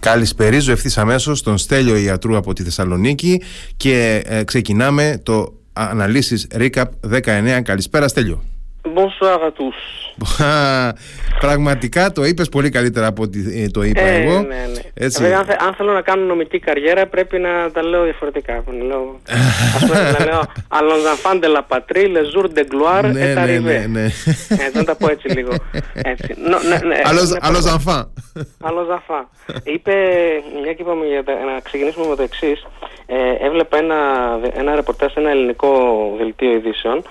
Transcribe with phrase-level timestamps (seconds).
[0.00, 3.42] Καλησπερίζω ευθύς αμέσως τον Στέλιο Ιατρού από τη Θεσσαλονίκη
[3.76, 7.60] και ε, ξεκινάμε το αναλύσεις Recap 19.
[7.62, 8.42] Καλησπέρα Στέλιο.
[8.84, 9.74] Bonsoir à tous.
[11.40, 14.40] Πραγματικά το είπες πολύ καλύτερα από ό,τι ε, το είπα ε, εγώ.
[14.40, 14.80] Ναι, ναι.
[14.94, 15.22] Έτσι.
[15.22, 18.64] Βέβαια, αν, θέλω να κάνω νομική καριέρα πρέπει να τα λέω διαφορετικά.
[18.66, 19.20] Να λέω,
[19.76, 20.40] ας πούμε να λέω
[20.78, 24.04] Allons enfants de la patrie, les jours de gloire ναι, et ναι, ναι, ναι.
[24.48, 25.52] Έτσι, να τα πω έτσι λίγο.
[25.94, 26.34] Έτσι.
[27.42, 28.06] Allons enfants.
[28.66, 29.28] Allons enfants.
[29.62, 29.92] Είπε,
[30.62, 32.66] μια και είπαμε για να ξεκινήσουμε με το εξής.
[33.06, 33.96] Ε, έβλεπα ένα,
[34.54, 35.70] ένα ρεπορτάζ σε ένα ελληνικό
[36.18, 37.02] δελτίο ειδήσεων ε,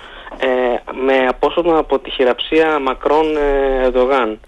[0.94, 3.26] με απόσπασμα από τη χειραψία Μακρόν
[3.86, 4.40] Ερντογάν.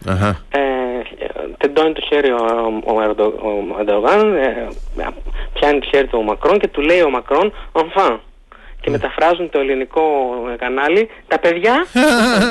[1.57, 2.37] Τεντώνει το χέρι ο,
[2.85, 3.01] ο,
[3.79, 4.67] Ερντογάν, ε,
[5.53, 8.17] πιάνει το χέρι του ο Μακρόν και του λέει ο Μακρόν «Enfin»
[8.81, 8.97] και ναι.
[8.97, 10.03] μεταφράζουν το ελληνικό
[10.57, 11.85] κανάλι τα παιδιά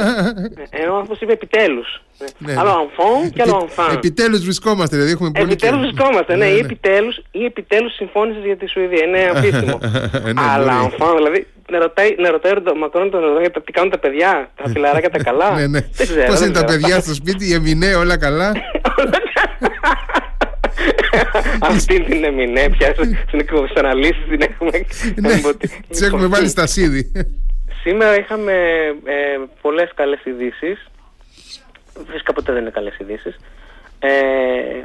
[0.80, 2.02] ενώ όπως είπε επιτέλους
[2.38, 2.54] ναι.
[2.58, 6.58] άλλο αμφόν και άλλο αμφάν επιτέλους βρισκόμαστε δηλαδή έχουμε πολύ επιτέλους βρισκόμαστε ναι, ναι, ή,
[6.58, 9.78] επιτέλους, ή επιτέλους συμφώνησες για τη Σουηδία είναι αμφίσιμο
[10.36, 14.50] αλλά αμφάν δηλαδή να ρωτάει, να ρωτάει ο Μακρόν τον Ερντογάν τι κάνουν τα παιδιά,
[14.56, 15.54] τα φιλαράκια τα καλά.
[15.54, 15.80] ναι, ναι.
[16.26, 18.52] Πώς είναι τα παιδιά στο σπίτι, η Εμινέ, όλα καλά.
[21.60, 22.94] Αυτή την Εμινέ, πια
[23.26, 24.70] στην αναλύσει την έχουμε.
[25.14, 25.40] Ναι,
[25.88, 27.12] τις έχουμε βάλει στα σίδη.
[27.82, 28.52] Σήμερα είχαμε
[29.04, 30.90] ε, πολλές καλές ειδήσεις.
[32.10, 33.36] Φυσικά ποτέ δεν είναι καλές ειδήσεις.
[33.98, 34.82] Ε,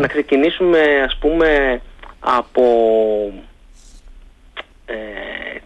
[0.00, 1.80] να ξεκινήσουμε ας πούμε
[2.20, 2.64] από
[4.86, 4.94] ε,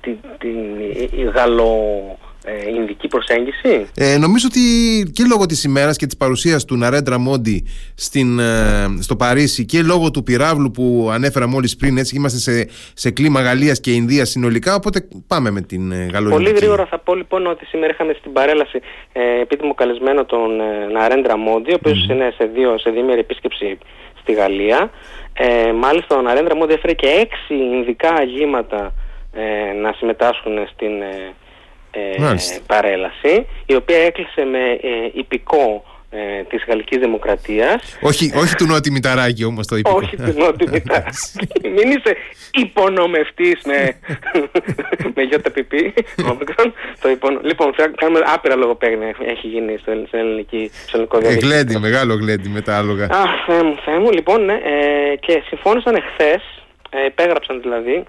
[0.01, 4.61] την, την γαλλο ε, ινδική προσέγγιση; Ε, νομίζω ότι
[5.13, 8.45] και λόγω της ημέρας και της παρουσίας του Ναρέντρα Μόντι στην, ε,
[9.01, 13.41] στο Παρίσι και λόγω του πυράβλου που ανέφερα μόλις πριν έτσι είμαστε σε, σε κλίμα
[13.41, 17.65] Γαλλίας και Ινδίας συνολικά οπότε πάμε με την ε, Πολύ γρήγορα θα πω λοιπόν ότι
[17.65, 18.81] σήμερα είχαμε στην παρέλαση
[19.13, 23.79] ε, επίτιμο καλεσμένο τον ε, Ναρέντρα Μόντι ο οποίος είναι σε, δύο, σε διήμερη επίσκεψη
[24.21, 24.91] στη Γαλλία
[25.33, 28.95] ε, μάλιστα ο Ναρέντρα Μόντι έφερε και έξι Ινδικά αγήματα
[29.33, 30.93] ε, να συμμετάσχουν στην
[31.97, 37.99] ε, ε παρέλαση η οποία έκλεισε με ε, υπηκό ε, της Γαλλικής Δημοκρατίας.
[38.01, 39.97] Όχι, όχι του Νότι Μηταράκη όμως το υπηκό.
[39.97, 41.17] όχι του Νότι Μηταράκη.
[41.62, 42.17] Μην είσαι
[42.53, 43.97] υπονομευτής με,
[45.15, 45.73] με ΙΟΤΑΠΠ.
[47.01, 47.41] το υπονο...
[47.43, 51.49] Λοιπόν, κάνουμε άπειρα λογοπαίγνια έχει γίνει στο, στο, ελληνική, στο ελληνικό διαδίκτυο.
[51.49, 53.05] γλέντι, μεγάλο γλέντι με τα άλογα.
[53.11, 54.11] Αχ, Θεέ μου, Θεέ μου.
[54.11, 56.43] Λοιπόν, ναι, ε, και συμφώνησαν εχθές,
[56.91, 58.05] ε, υπέγραψαν δηλαδή,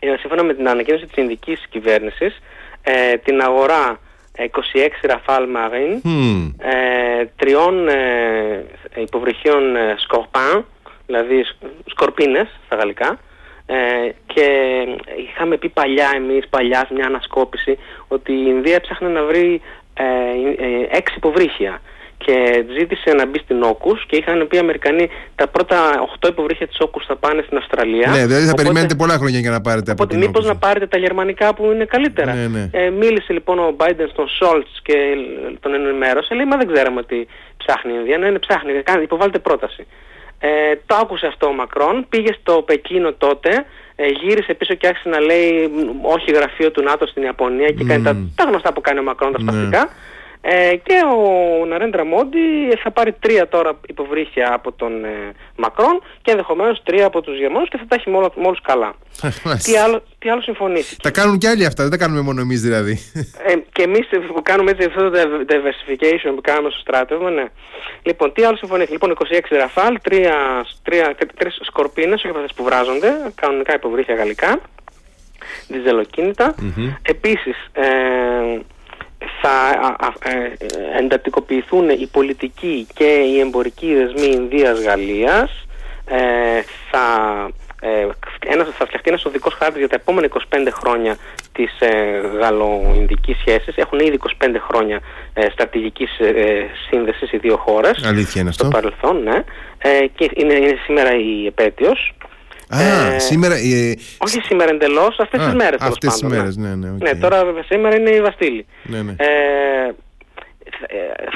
[0.00, 2.40] ε, σύμφωνα με την ανακοίνωση της Ινδικής κυβέρνησης
[2.88, 3.98] ε, την αγορά
[4.38, 6.52] 26 Rafale Marine, mm.
[6.58, 8.64] ε, τριών ε,
[8.94, 10.62] υποβρυχίων ε, Scorpin,
[11.06, 11.44] δηλαδή
[11.86, 13.18] σκορπίνες στα γαλλικά,
[13.66, 13.76] ε,
[14.26, 14.46] και
[15.28, 19.60] είχαμε πει παλιά εμείς, παλιά μια ανασκόπηση, ότι η Ινδία ψάχνει να βρει
[20.90, 21.80] έξι υποβρύχια
[22.18, 25.76] και ζήτησε να μπει στην Όκου και είχαν πει οι Αμερικανοί τα πρώτα
[26.20, 28.10] 8 υποβρύχια της Όκου θα πάνε στην Αυστραλία.
[28.10, 30.98] Ναι, δηλαδή θα περιμένετε πολλά χρόνια για να πάρετε από την Μήπως να πάρετε τα
[30.98, 32.34] γερμανικά που είναι καλύτερα.
[32.34, 32.68] Ναι, ναι.
[32.72, 34.94] Ε, μίλησε λοιπόν ο Biden στον Σολτς και
[35.60, 36.34] τον ενημέρωσε.
[36.34, 38.18] Λέει, Μα δεν ξέραμε ότι ψάχνει η Ινδία.
[38.18, 38.72] Ναι, ναι, ψάχνει.
[39.02, 39.86] Υποβάλλετε πρόταση.
[40.38, 40.48] Ε,
[40.86, 43.64] το άκουσε αυτό ο Μακρόν, πήγε στο Πεκίνο τότε,
[43.96, 45.70] ε, γύρισε πίσω και άρχισε να λέει
[46.02, 47.86] όχι γραφείο του ΝΑΤΟ στην Ιαπωνία και mm.
[47.86, 49.78] κάνει τα, τα γνωστά που κάνει ο Μακρόν τα σπαστικά.
[49.78, 49.90] Ναι.
[50.48, 52.38] Ε, και ο Ναρέντρα Μόντι
[52.82, 57.68] θα πάρει τρία τώρα υποβρύχια από τον ε, Μακρόν και ενδεχομένως τρία από τους Γερμανούς
[57.68, 58.94] και θα τα έχει μόνο, μόλις καλά.
[59.64, 60.96] τι, άλλο, τι άλλο συμφωνήσει.
[61.02, 62.98] Τα κάνουν και άλλοι αυτά, δεν τα κάνουμε μόνο εμείς δηλαδή.
[63.46, 65.18] Ε, και εμείς που κάνουμε έτσι αυτό το
[65.48, 67.44] diversification που κάνουμε στο στράτευμα, ναι.
[68.02, 68.92] Λοιπόν, τι άλλο συμφωνήθηκε.
[68.92, 69.16] Λοιπόν,
[69.50, 74.60] 26 ραφάλ, τρία, τρία, τρεις σκορπίνες, όχι αυτές που βράζονται, κανονικά υποβρύχια γαλλικά,
[75.68, 76.54] διζελοκίνητα.
[76.58, 76.96] Mm-hmm.
[77.02, 77.86] Επίσης, ε,
[79.40, 79.76] θα
[80.22, 80.52] ε,
[80.98, 85.66] εντατικοποιηθούν οι πολιτικοί και οι εμπορικοί δεσμοί Ινδίας-Γαλλίας
[86.06, 86.60] ε,
[86.90, 87.04] θα,
[87.80, 88.06] ε,
[88.46, 91.16] ένας, θα φτιαχτεί ένας οδικός χάρτης για τα επόμενα 25 χρόνια
[91.52, 93.76] της ε, γαλλο-ινδικής σχέσης.
[93.76, 95.00] Έχουν ήδη 25 χρόνια
[95.34, 98.04] ε, στρατηγικής ε, σύνδεσης οι δύο χώρες.
[98.04, 99.44] Αλήθεια είναι αυτό; Στο παρελθόν, ναι.
[99.78, 102.14] Ε, και είναι, είναι σήμερα η επέτειος.
[102.68, 102.80] Α,
[103.14, 103.54] ε, σήμερα.
[103.54, 105.80] Ε, όχι σήμερα εντελώς, αυτές τις μέρες.
[105.80, 106.90] Αυτές τις μέρες, ναι, ναι.
[106.94, 107.02] Okay.
[107.02, 108.66] Ναι, τώρα σήμερα είναι η Βαστήλη.
[108.82, 109.14] Ναι, ναι.
[109.16, 109.94] Ε,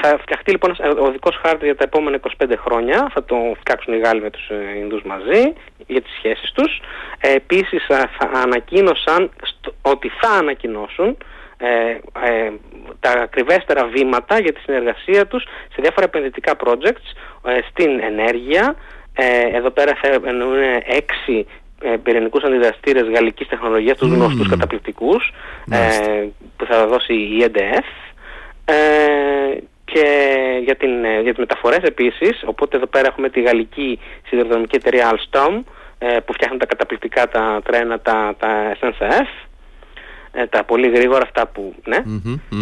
[0.01, 3.09] θα φτιαχτεί λοιπόν ο οδικό χάρτης για τα επόμενα 25 χρόνια.
[3.13, 5.53] Θα το φτιάξουν οι Γάλλοι με τους ε, Ινδούς μαζί
[5.87, 6.81] για τις σχέσεις τους.
[7.19, 8.09] Ε, Επίσης θα
[8.43, 9.31] ανακοίνωσαν
[9.81, 11.17] ότι θα ανακοινώσουν
[11.63, 11.89] ε,
[12.27, 12.51] ε,
[12.99, 17.07] τα ακριβέστερα βήματα για τη συνεργασία τους σε διάφορα επενδυτικά projects
[17.45, 18.75] ε, στην ενέργεια,
[19.13, 21.45] ε, εδώ πέρα θα εννοούν έξι
[21.81, 24.13] ε, πυρηνικούς αντιδραστήρες γαλλικής τεχνολογίας, τους mm.
[24.13, 25.33] γνωστούς καταπληκτικούς,
[25.69, 26.27] ε,
[26.57, 28.11] που θα δώσει η EDF.
[28.65, 29.57] Ε,
[29.93, 30.05] και
[30.63, 35.11] για, την, ε, για τις μεταφορές επίσης, οπότε εδώ πέρα έχουμε τη γαλλική σιδηροδρομική εταιρεία
[35.11, 35.63] Alstom
[35.97, 39.47] ε, που φτιάχνουν τα καταπληκτικά τα τρένα, τα, τα SNCF,
[40.31, 41.97] ε, τα πολύ γρήγορα αυτά που, ναι,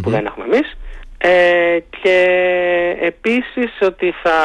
[0.02, 0.78] που δεν έχουμε εμείς.
[1.22, 2.18] Ε, και
[3.00, 4.38] επίσης ότι θα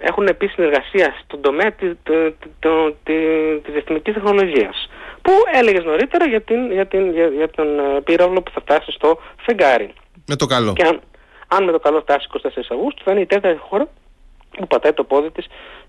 [0.00, 1.92] έχουν επίσης συνεργασία στον τομέα της,
[2.58, 2.94] το,
[4.02, 4.88] της τεχνολογίας
[5.22, 7.66] που έλεγες νωρίτερα για, την, για, την, για, για τον
[8.04, 9.92] πύραυλο που θα φτάσει στο φεγγάρι.
[10.26, 10.72] Με το καλό.
[10.72, 11.00] Και αν,
[11.48, 13.88] αν με το καλό φτάσει 24 Αυγούστου θα είναι η τέταρτη χώρα
[14.56, 15.46] που πατάει το πόδι της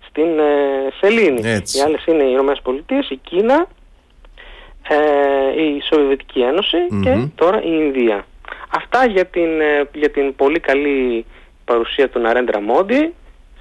[0.08, 1.42] στην ε, Σελήνη.
[1.48, 3.68] Οι άλλες είναι οι Ηνωμένες Πολιτείες, η Κίνα,
[4.88, 6.42] ε, η Σοβιετική
[7.04, 8.26] και τώρα η Ινδία.
[8.76, 11.26] Αυτά για την, ε, για την πολύ καλή
[11.66, 13.14] παρουσία του Ναρέντρα Μόντι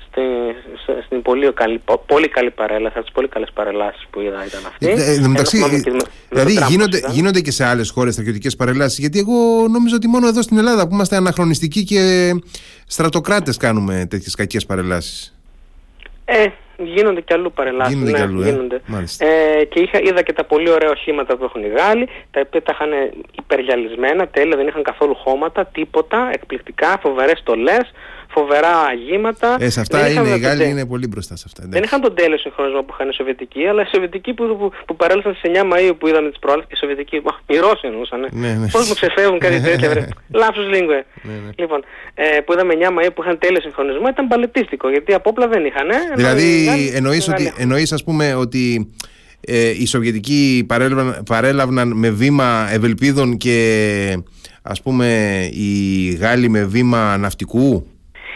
[0.06, 4.61] στην, στην πολύ καλή, πολύ καλή παρέλαση, από τις πολύ καλές παρελάσεις που είδα ήταν
[4.66, 4.88] αυτή.
[4.88, 5.58] Ε, ε, μεταξύ,
[6.28, 10.43] δηλαδή γίνονται, γίνονται και σε άλλες χώρες στρατιωτικές παρελάσεις, γιατί εγώ νομίζω ότι μόνο εδώ
[10.43, 12.32] στην Ελλάδα που είμαστε αναχρονιστικοί και
[12.87, 15.38] στρατοκράτες κάνουμε τέτοιες κακές παρελάσεις.
[16.25, 16.46] Ε,
[16.76, 17.94] γίνονται και αλλού παρελάσεις.
[17.94, 18.50] Γίνονται ναι, και αλλού, ε.
[18.50, 18.81] γίνονται.
[19.19, 22.62] Ε, και είχα, είδα και τα πολύ ωραία οχήματα που έχουν οι Γάλλοι, τα οποία
[22.62, 22.91] τα είχαν
[23.38, 27.93] υπεργιαλισμένα, τέλεια, δεν είχαν καθόλου χώματα, τίποτα, εκπληκτικά, φοβερές στολές,
[28.35, 29.57] φοβερά αγήματα.
[29.61, 31.63] Ε, σε αυτά είναι, οι Γάλλοι είναι πολύ μπροστά σε αυτά.
[31.67, 34.97] Δεν είχαν τον τέλειο συγχρονισμό που είχαν οι Σοβιετικοί, αλλά οι Σοβιετικοί που, που, που
[34.97, 37.17] παρέλασαν στις 9 Μαΐου που είδαμε τις προάλλες, οι Σοβιετικοί,
[37.47, 38.21] οι Ρώσοι εννοούσαν.
[38.31, 38.69] Ναι, ναι.
[38.75, 40.09] Πώς μου ξεφεύγουν κάτι τέτοια.
[40.41, 41.05] Λάψος λίγκουε.
[41.23, 41.51] Ναι, ναι.
[41.57, 41.85] Λοιπόν,
[42.15, 45.65] ε, που είδαμε 9 Μαΐου που είχαν τέλειο συγχρονισμό ήταν παλαιτίστικο, γιατί από όπλα δεν
[45.65, 45.91] είχαν.
[45.91, 48.93] Ε, δηλαδή εννοείς, ότι, εννοείς ας πούμε ότι
[49.41, 54.19] ε, οι Σοβιετικοί παρέλαβαν, παρέλαβαν με βήμα ευελπίδων και
[54.63, 55.09] ας πούμε
[55.53, 57.87] οι Γάλλοι με βήμα ναυτικού;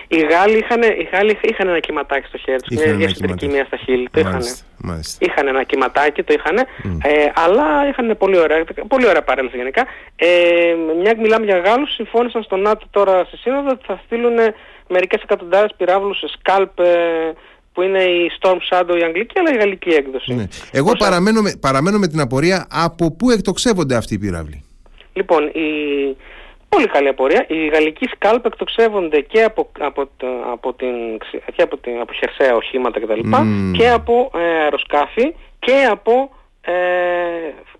[0.08, 3.76] Οι Γάλλοι είχαν, οι Γάλλοι είχαν ένα κυματάκι στο χέρι τους, μια διαστρική μία στα
[3.76, 4.42] χείλη, το είχαν.
[5.18, 6.98] Είχαν ένα κυματάκι, το είχαν, mm.
[7.02, 9.86] ε, αλλά είχαν πολύ ωραία, πολύ ωραία παρέλαση γενικά.
[10.16, 10.28] Ε,
[11.00, 14.36] μια μιλάμε για Γάλλους, συμφώνησαν στο ΝΑΤΟ τώρα στη Σύνοδο ότι θα στείλουν
[14.88, 17.32] μερικές εκατοντάδες πυράβλους Scalp ε,
[17.72, 20.34] που είναι η Storm Shadow η αγγλική αλλά η γαλλική έκδοση.
[20.34, 20.46] Ναι.
[20.72, 24.64] Εγώ παραμένω, με, παραμένω με την απορία από πού εκτοξεύονται αυτοί οι πυράβλοι.
[25.12, 25.68] Λοιπόν, η,
[26.68, 27.44] Πολύ καλή απορία.
[27.48, 30.08] Οι γαλλικοί σκάλπ εκτοξεύονται και από, από,
[30.52, 31.18] από, την,
[31.54, 33.20] και από, την, από χερσαία οχήματα κτλ.
[33.72, 36.30] και από ε, αεροσκάφη και από
[36.60, 36.72] ε,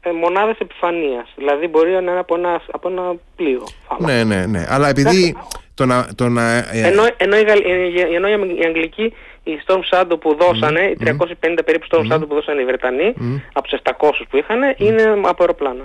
[0.00, 1.32] ε, μονάδες επιφανείας.
[1.37, 3.64] Δηλαδή μπορεί να είναι από ένα, από ένα πλοίο.
[3.99, 4.67] Ναι, ναι, ναι.
[4.69, 5.37] Αλλά επειδή
[5.75, 6.08] το να...
[6.14, 7.44] Το να ε, ενώ, ενώ, η,
[8.14, 9.12] ενώ η Αγγλική
[9.43, 13.14] η Storm Shadow που δώσανε, οι 350 περίπου Storm Shadow που δώσανε οι Βρετανοί,
[13.52, 15.84] από τους 700 που είχαν, είναι από αεροπλάνα.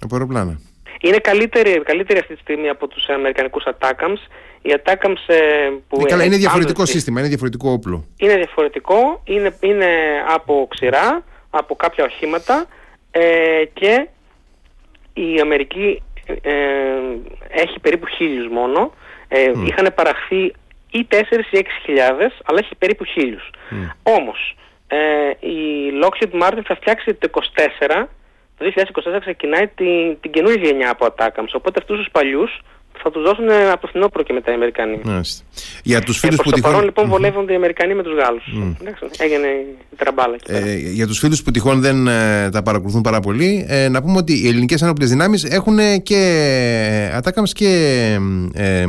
[0.00, 0.60] Από αεροπλάνα.
[1.00, 4.18] Είναι καλύτερη, καλύτερη αυτή τη στιγμή από τους αμερικανικούς Attackams.
[4.62, 6.00] Οι Attackams ε, που...
[6.00, 8.04] Ναι, καλά, είναι διαφορετικό σύστημα, είναι διαφορετικό όπλο.
[8.16, 9.86] Είναι διαφορετικό, είναι, είναι
[10.28, 12.66] από ξηρά, από κάποια οχήματα
[13.10, 14.08] ε, και
[15.12, 16.02] η Αμερική
[16.42, 16.50] ε,
[17.48, 18.92] έχει περίπου χίλιους μόνο.
[19.28, 20.52] Ε, Είχαν παραχθεί
[20.90, 21.14] ή 4
[21.50, 23.50] ή 6 χιλιάδες, αλλά έχει περίπου χίλιους.
[23.70, 23.90] Mm.
[24.02, 24.56] Όμως,
[24.86, 28.06] ε, η Lockheed Martin θα φτιάξει το 24
[28.58, 28.72] το
[29.16, 31.52] 2024 ξεκινάει την, την καινούργια γενιά από Attackams.
[31.52, 32.60] Οπότε αυτούς τους παλιούς
[33.02, 35.00] θα τους δώσουν από το φθινόπωρο και μετά οι Αμερικανοί.
[35.82, 36.70] Για τους φίλους ε, που τυχόν...
[36.70, 38.44] παρόν λοιπόν βολεύονται οι Αμερικανοί με τους Γάλλους.
[38.56, 38.86] Mm.
[39.18, 39.46] έγινε
[39.92, 40.36] η τραμπάλα.
[40.46, 44.16] Ε, για τους φίλους που τυχόν δεν ε, τα παρακολουθούν πάρα πολύ, ε, να πούμε
[44.16, 46.20] ότι οι ελληνικές ανώπλες δυνάμεις έχουν και
[47.18, 47.68] Attackams και
[48.54, 48.84] ε,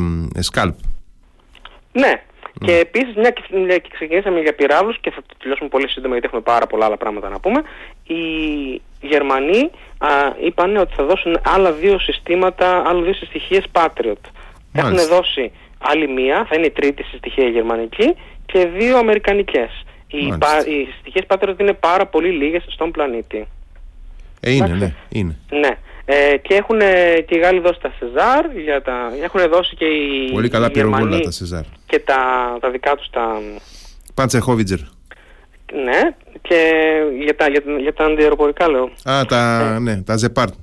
[0.52, 0.74] Scalp.
[1.92, 2.22] Ναι,
[2.60, 6.42] και επίσης, μια και ξεκινήσαμε για πυράβλους και θα το τελειώσουμε πολύ σύντομα γιατί έχουμε
[6.42, 7.62] πάρα πολλά άλλα πράγματα να πούμε.
[8.08, 10.10] Οι Γερμανοί α,
[10.46, 14.30] είπαν ότι θα δώσουν άλλα δύο συστήματα, άλλα δύο συστοιχίες Patriot.
[14.74, 19.86] Έχουν δώσει άλλη μία, θα είναι η τρίτη συστοιχία γερμανική και δύο αμερικανικές.
[20.08, 20.18] Οι,
[20.72, 23.48] οι συστοιχίες Patriot είναι πάρα πολύ λίγες στον πλανήτη.
[24.40, 25.38] Ε, είναι, ναι, είναι.
[25.50, 25.78] Ναι.
[26.06, 26.80] Ε, και έχουν
[27.26, 31.20] και οι Γάλλοι δώσει τα Σεζάρ, για τα, έχουν δώσει και οι Πολύ καλά πυροβόλα
[31.20, 31.64] τα Σεζάρ.
[31.86, 32.18] Και τα,
[32.62, 33.42] τα δικά τους τα...
[34.14, 34.80] Panzer howitzer.
[35.74, 36.00] Ναι,
[36.42, 36.82] και
[37.24, 38.92] για τα, για, για τα αντιαεροπορικά λέω.
[39.10, 40.54] Α, τα, ε, ναι, τα Γκεπάρντ.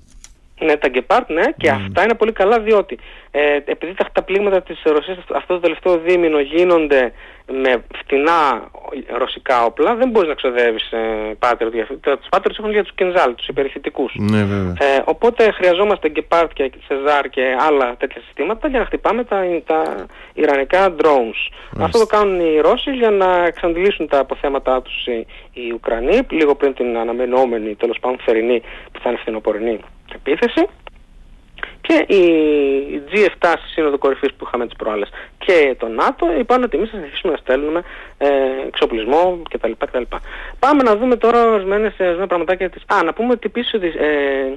[0.64, 2.98] Ναι, τα Γκεπάρντ, ναι, και αυτά είναι πολύ καλά διότι
[3.30, 7.12] ε, επειδή τα, τα πλήγματα της Ρωσίας αυτό το τελευταίο δίμηνο γίνονται
[7.46, 8.70] με φτηνά
[9.18, 10.98] ρωσικά όπλα, δεν μπορείς να ξοδεύεις ε,
[11.38, 11.86] Patriot.
[12.00, 14.14] Τους Patriot έχουν για τους Κινζάλ, τους υπερηχητικούς.
[14.16, 14.74] Ναι, βέβαια.
[14.78, 20.06] Ε, οπότε χρειαζόμαστε Γκεπάρντ και Σεζάρ και άλλα τέτοια συστήματα για να χτυπάμε τα, τα
[20.32, 21.52] ιρανικά drones.
[21.80, 26.54] Αυτό το κάνουν οι Ρώσοι για να εξαντλήσουν τα αποθέματά τους οι, οι Ουκρανοί, λίγο
[26.54, 28.60] πριν την αναμενόμενη, τέλος πάντων θερινή,
[28.92, 29.80] που θα είναι φθινοπορεινή
[30.14, 30.68] επίθεση
[31.80, 36.76] και η G7 στη Σύνοδο Κορυφής που είχαμε τις προάλλες και το ΝΑΤΟ είπαν ότι
[36.76, 37.82] εμείς θα συνεχίσουμε να στέλνουμε
[38.18, 38.28] ε,
[38.66, 40.02] εξοπλισμό κτλ, κτλ.
[40.58, 42.82] Πάμε να δούμε τώρα ορισμένες, ορισμένα πραγματάκια της...
[42.86, 44.54] Α, να πούμε ότι επίσης ότι ε,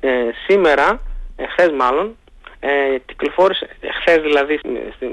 [0.00, 0.10] ε,
[0.46, 1.00] σήμερα,
[1.36, 2.16] ε, χθες μάλλον,
[2.60, 3.68] Ε, κυκλοφόρησε
[4.00, 4.58] χθες δηλαδή,
[4.94, 5.10] στην,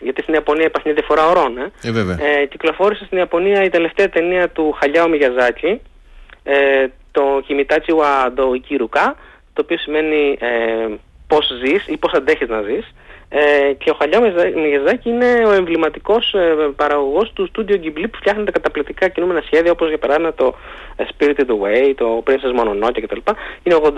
[0.00, 1.58] γιατί στην Ιαπωνία υπάρχει μια διαφορά ωρών.
[1.58, 1.72] Ε.
[1.82, 2.16] Ε, βέβαια.
[2.20, 5.80] Ε, κυκλοφόρησε στην Ιαπωνία η τελευταία ταινία του Χαλιάου Μιγιαζάκη,
[6.42, 9.04] ε, το Κιμιτάτσι wa do Ikiruka,
[9.52, 10.86] το οποίο σημαίνει ε,
[11.26, 12.94] πώς ζεις ή πώς αντέχεις να ζεις.
[13.28, 14.22] Ε, και ο Χαλιάου
[14.54, 19.70] Μιγιαζάκη είναι ο εμβληματικός ε, παραγωγός του Studio Ghibli που φτιάχνει τα καταπληκτικά κινούμενα σχέδια
[19.72, 20.54] όπως για παράδειγμα το
[20.96, 23.20] ε, Spirited Away, το Princess Mononoke κτλ.
[23.62, 23.90] Είναι 80,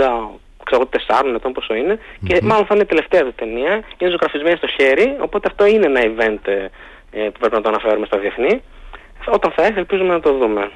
[0.65, 3.83] ξέρω 4 ετών πόσο είναι και μάλλον θα είναι η τελευταία του ταινία.
[3.99, 6.69] Είναι ζωγραφισμένη στο χέρι, οπότε αυτό είναι ένα event ε,
[7.11, 8.63] ε, που πρέπει να το αναφέρουμε στα διεθνή.
[9.27, 10.71] Όταν θα έρθει ελπίζουμε να το δούμε.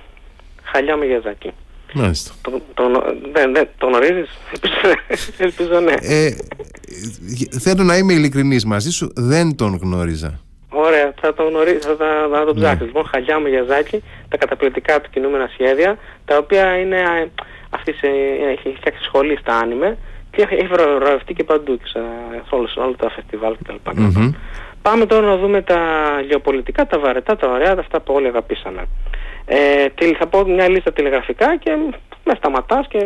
[0.62, 1.52] Χαλιά Μιγιαζάκη.
[1.94, 2.32] Μάλιστα.
[2.42, 2.82] Το, το,
[3.32, 4.94] δεν, δεν, το γνωρίζεις; Ελπίζω,
[5.46, 5.94] ελπίζω ναι.
[6.00, 6.34] Ε,
[7.60, 10.40] θέλω να είμαι ειλικρινής μαζί σου, δεν τον γνώριζα.
[10.68, 12.86] Ωραία, θα το γνωρίζει, θα, θα, θα το ψάξεις.
[12.86, 17.28] Λοιπόν, Χαλιά Μιγιαζάκη, τα καταπληκτικά του κινούμενα σχέδια, τα οποία είναι, ε,
[17.70, 18.06] αυτή σε,
[18.52, 19.98] έχει φτιάξει σχολή στα άνιμε
[20.30, 21.98] και έχει, έχει βραβευτεί και παντού, σε
[22.50, 24.00] όλα, όλα τα φεστιβάλ κτλ.
[24.00, 24.32] Μμμ.
[24.82, 25.80] Πάμε τώρα να δούμε τα
[26.28, 28.88] γεωπολιτικά, τα βαρετά, τα ωραία, αυτά που όλοι αγαπήσαμε.
[29.46, 31.76] Ε, τι- θα πω μια λίστα τηλεγραφικά και
[32.24, 32.98] με σταματάς και...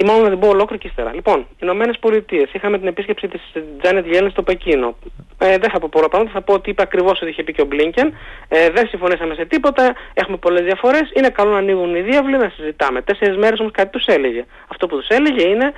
[0.00, 1.14] Ή μάλλον να την πω ολόκληρη και ύστερα.
[1.14, 2.52] Λοιπόν, Ηνωμένες Πολιτείες.
[2.52, 3.40] Είχαμε την επίσκεψη της
[3.82, 4.96] Τζάνετ Γέλεν στο Πεκίνο.
[5.38, 7.60] Ε, δεν θα πω πολλά πράγματα, θα πω ότι είπε ακριβώς ό,τι είχε πει και
[7.62, 8.14] ο Μπλίνκεν.
[8.48, 11.10] Ε, δεν συμφωνήσαμε σε τίποτα, έχουμε πολλές διαφορές.
[11.14, 13.02] Είναι καλό να ανοίγουν οι διάβλοι να συζητάμε.
[13.02, 14.44] Τέσσερις μέρες όμως κάτι τους έλεγε.
[14.68, 15.72] Αυτό που τους έλεγε είναι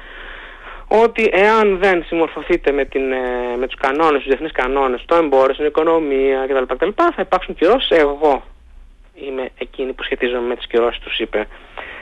[0.88, 5.54] ότι εάν δεν συμμορφωθείτε με, την, ε, με τους κανόνες, τους διεθνείς κανόνες, το εμπόριο,
[5.54, 6.74] στην οικονομία κτλ.
[6.74, 7.90] κτλ θα υπάρξουν κυρώσεις.
[7.90, 8.42] Εγώ
[9.26, 11.46] είμαι εκείνη που σχετίζομαι με τις κυρώσεις, τους είπε.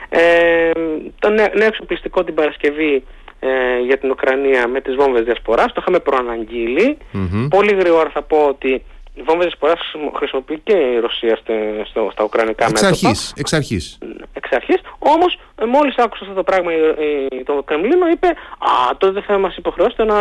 [0.09, 0.71] Ε,
[1.19, 3.03] το νέο, νέο εξοπλιστικό την Παρασκευή
[3.39, 6.97] ε, για την Ουκρανία με τις βόμβες διασποράς, το είχαμε προαναγγείλει.
[7.11, 7.47] Μμμ.
[7.47, 8.83] Πολύ γρήγορα θα πω ότι
[9.13, 9.79] οι βόμβες διασποράς
[10.15, 11.53] χρησιμοποιεί και η Ρωσία στο,
[11.89, 13.97] στο- στα ουκρανικά Εξ μέτωπα αρχής, εξ αρχής.
[14.33, 14.75] εξ αρχής.
[14.99, 19.23] Όμως ε, μόλις άκουσα αυτό το πράγμα ε, ε, το Κρεμλίνο είπε «Α, τότε δεν
[19.23, 20.15] θα μας υποχρεώσετε να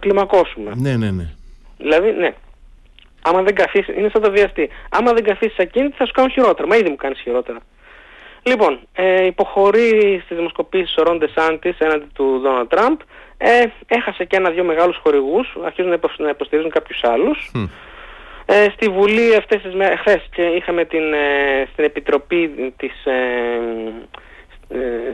[0.00, 0.72] κλιμακώσουμε».
[0.76, 1.24] Ναι, ναι, ναι.
[1.78, 2.34] Δηλαδή, ναι.
[3.28, 4.68] Άμα δεν καθίσεις, είναι σαν το βιαστή.
[4.90, 6.68] Άμα δεν καθίσεις ακίνητη θα σου κάνουν χειρότερα.
[6.68, 7.58] Μα ήδη μου κάνεις χειρότερα.
[8.42, 12.98] Λοιπόν, ε, υποχωρεί στις δημοσκοπήσεις ο Ρον Ντεσάντης έναντι του Δόναλντ Τραμπ.
[13.38, 17.50] Ε, έχασε και ένα-δυο μεγάλους χορηγούς, αρχίζουν να υπο- να υποστηρίζουν κάποιους άλλους.
[17.54, 17.64] Μμ.
[18.46, 23.10] Ε, στη Βουλή αυτές τις μέρες, χθες και είχαμε την, ε, στην Επιτροπή της, ε,
[23.10, 23.92] ε,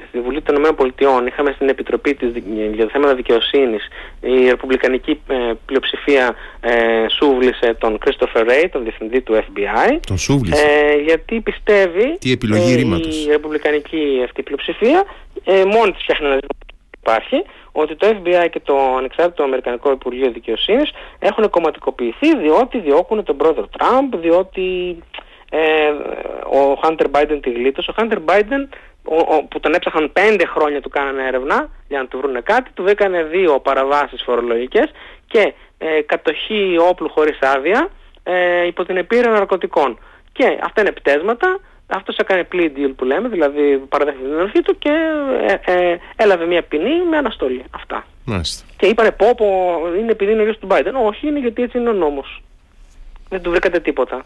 [0.08, 3.88] στη Βουλή των Ηνωμένων Πολιτειών, είχαμε στην Επιτροπή της, δι- για τα θέματα δικαιοσύνης,
[4.20, 10.64] η ρεπουμπλικανική ε, πλειοψηφία ε, σούβλησε τον Christopher Ray, τον διευθυντή του FBI, Τον σούβλησε.
[10.66, 13.24] ε, γιατί πιστεύει Τι επιλογή ε, ρήματος.
[13.26, 15.04] η ρεπουμπλικανική αυτή πλειοψηφία
[15.44, 16.58] ε, μόνη της φτιάχνει ένα ζήτημα
[16.90, 17.42] που υπάρχει
[17.72, 23.68] ότι το FBI και το ανεξάρτητο Αμερικανικό Υπουργείο Δικαιοσύνης έχουν κομματικοποιηθεί διότι διώκουν τον πρόεδρο
[23.78, 24.98] Τραμπ, διότι
[25.50, 25.88] ε,
[26.56, 27.90] ο Hunter Biden τη γλίτωσε.
[27.90, 28.68] Ο Hunter Biden
[29.04, 32.70] ο, ο- που τον έψαχναν πέντε χρόνια του κάνανε έρευνα για να του βρούνε κάτι,
[32.74, 34.90] του έκανε δύο παραβάσεις φορολογικές
[35.26, 37.88] και ε, κατοχή όπλου χωρίς άδεια
[38.22, 39.98] ε, υπό την επίρρεια ναρκωτικών.
[40.32, 41.58] Και αυτά είναι επιτέσματα.
[41.86, 44.90] Αυτός έκανε plea deal που λέμε, δηλαδή παραδέχεται την ενοχή του και
[45.64, 47.64] ε, ε, έλαβε μια ποινή με αναστολή.
[47.70, 48.04] Αυτά.
[48.24, 48.64] Μάλιστα.
[48.76, 49.46] Και είπανε πω πω
[49.98, 50.92] είναι επειδή είναι ο γιος του Biden.
[51.06, 52.42] Όχι, είναι γιατί έτσι είναι ο νόμος.
[53.28, 54.24] Δεν του βρήκατε τίποτα.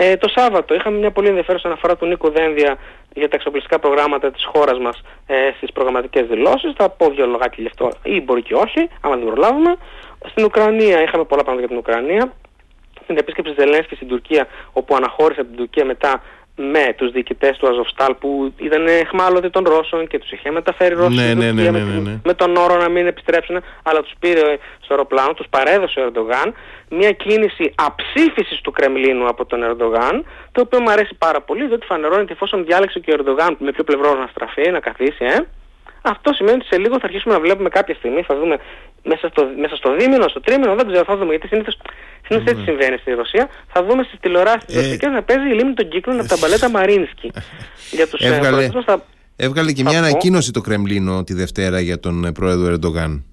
[0.00, 2.78] Ε, το Σάββατο είχαμε μια πολύ ενδιαφέρουσα αναφορά του Νίκο Δένδια
[3.14, 6.72] για τα εξοπλιστικά προγράμματα της χώρας μας ε, στις προγραμματικές δηλώσεις.
[6.76, 9.76] Θα πω δύο λογάκια γι' αυτό ή μπορεί και όχι, άμα δεν προλάβουμε.
[10.30, 12.32] Στην Ουκρανία, είχαμε πολλά πράγματα για την Ουκρανία.
[13.02, 16.22] Στην επίσκεψη Ζελένσκι στην Τουρκία, όπου αναχώρησε από την Τουρκία μετά
[16.60, 21.16] με τους διοικητές του Αζοφστάλ που ήταν εχμάλωτοι των Ρώσων και τους είχε μεταφέρει Ρώσοι
[21.16, 22.16] Ναι, στην ναι, Τουρκία ναι, με, ναι, την- ναι.
[22.24, 24.40] με τον όρο να μην επιστρέψουν, αλλά τους πήρε
[24.80, 26.54] στο αεροπλάνο, τους παρέδωσε ο Ερντογάν,
[26.90, 31.86] μια κίνηση αψήφισης του Κρεμλίνου από τον Ερντογάν, το οποίο μου αρέσει πάρα πολύ, διότι
[31.86, 35.36] φανερώνει ότι εφόσον διάλεξε και ο Ερντογάν με ποιο πλευρό να στραφεί, να καθίσει, ε,
[36.02, 38.56] αυτό σημαίνει ότι σε λίγο θα αρχίσουμε να βλέπουμε κάποια στιγμή, θα δούμε
[39.04, 41.78] μέσα στο, μέσα στο δίμηνο, στο τρίμηνο, δεν ξέρω, θα δούμε, γιατί συνήθως,
[42.26, 45.54] συνήθως έτσι συμβαίνει στη Ρωσία, θα δούμε στις τηλεοράσεις τις Ε, ρωσικές να παίζει η
[45.54, 47.30] λίμνη των κύκλων από τα μπαλέτα Μαρίνσκι.
[47.90, 49.04] Για τους ε, Έβγαλε- προορισμούς θα,
[49.36, 50.06] Έβγαλε και Θα μια πω.
[50.06, 53.24] ανακοίνωση το Κρεμλίνο τη Δευτέρα για τον ε, πρόεδρο Ερντογάν.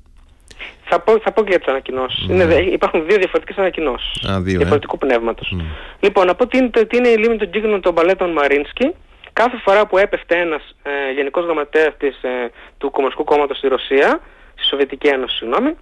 [0.89, 2.27] Θα πω, θα πω και για τις ανακοινώσεις.
[2.29, 4.21] Είναι, δε- υπάρχουν δύο διαφορετικές ανακοινώσεις.
[4.21, 4.33] Ναι.
[4.33, 4.57] Α, δύο, ε.
[4.57, 5.55] διαφορετικού πνεύματος.
[5.99, 8.93] Λοιπόν, από τι είναι, το- τι είναι η λίμνη των κύκλων των παλέτων Μαρίνσκι.
[9.41, 14.19] Κάθε φορά που έπεφτε ένας ε, γενικός γραμματέας της, ε, του Κομμουνιστικού Κόμματος στη Ρωσία,
[14.55, 15.75] στη Σοβιετική Ένωση, συγγνώμη,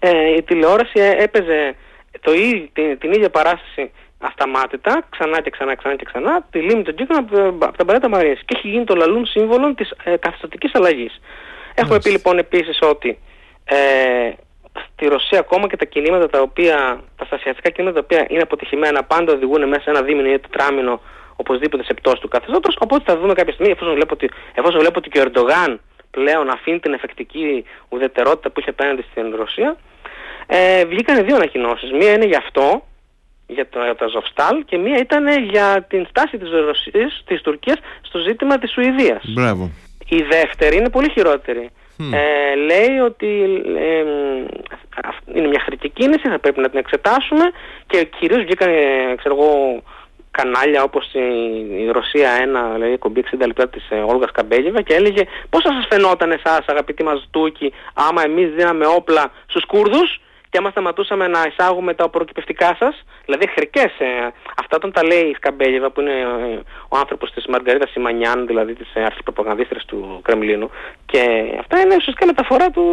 [0.00, 1.74] ε, η τηλεόραση ε, έπαιζε
[2.20, 6.82] το, ίδιο- την, την ίδια παράσταση ασταμάτητα, ξανά και ξανά, ξανά και ξανά, τη λίμνη
[6.82, 8.44] των κύκλων από, τα- από τα Μπαλέτα Μαρίνσκι.
[8.44, 11.20] Και έχει γίνει το λαλούν σύμβολο της ε, καθεστωτικής αλλαγής.
[11.74, 13.18] Έχουμε πει λοιπόν επίσης ότι
[13.64, 14.30] ε,
[14.92, 19.02] στη Ρωσία ακόμα και τα κινήματα τα οποία, τα στασιατικά κινήματα τα οποία είναι αποτυχημένα
[19.04, 21.00] πάντα οδηγούν μέσα σε ένα δίμηνο ή τετράμινο
[21.42, 24.98] οπωσδήποτε σε πτώση του καθεστώτος, οπότε θα δούμε κάποια στιγμή, εφόσον βλέπω ότι, εφόσον βλέπω
[24.98, 25.80] ότι και ο Ερντογάν
[26.10, 29.76] πλέον αφήνει την εφεκτική ουδετερότητα που είχε απέναντι στην Ρωσία,
[30.46, 31.90] ε, βγήκαν δύο ανακοινώσεις.
[31.90, 32.86] Μία είναι γι' αυτό,
[33.46, 38.18] για το, για Ζοφστάλ και μία ήταν για την στάση της, Ρωσίας, της Τουρκίας στο
[38.18, 39.22] ζήτημα της Σουηδίας.
[39.34, 39.70] Μπράβο.
[40.08, 41.70] Η δεύτερη είναι πολύ χειρότερη.
[42.12, 43.26] Ε, λέει ότι
[43.76, 44.04] ε,
[45.34, 47.44] είναι μια χρητική κίνηση, θα πρέπει να την εξετάσουμε
[47.86, 49.82] και κυρίως βγήκαν, ε, ξέρω εγώ,
[50.30, 52.30] κανάλια όπως η, Ρωσία
[52.70, 56.30] 1, δηλαδή κομπή 60 λεπτά της ε, Όλγας Καμπέλιεβα και έλεγε πώς θα σας φαινόταν
[56.30, 60.20] εσάς αγαπητοί μας Τούκοι άμα εμείς δίναμε όπλα στους Κούρδους
[60.50, 65.24] και άμα σταματούσαμε να εισάγουμε τα προκυπευτικά σας, δηλαδή χρικές, ε, αυτά όταν τα λέει
[65.28, 70.20] η Σκαμπέλιεβα που είναι ε, ο άνθρωπος της Μαργαρίτα Σιμανιάν, δηλαδή της ε, αρχιπροπαγανδίστρας του
[70.22, 70.70] Κρεμλίνου
[71.06, 71.20] και
[71.58, 72.84] αυτά είναι ουσιαστικά μεταφορά του...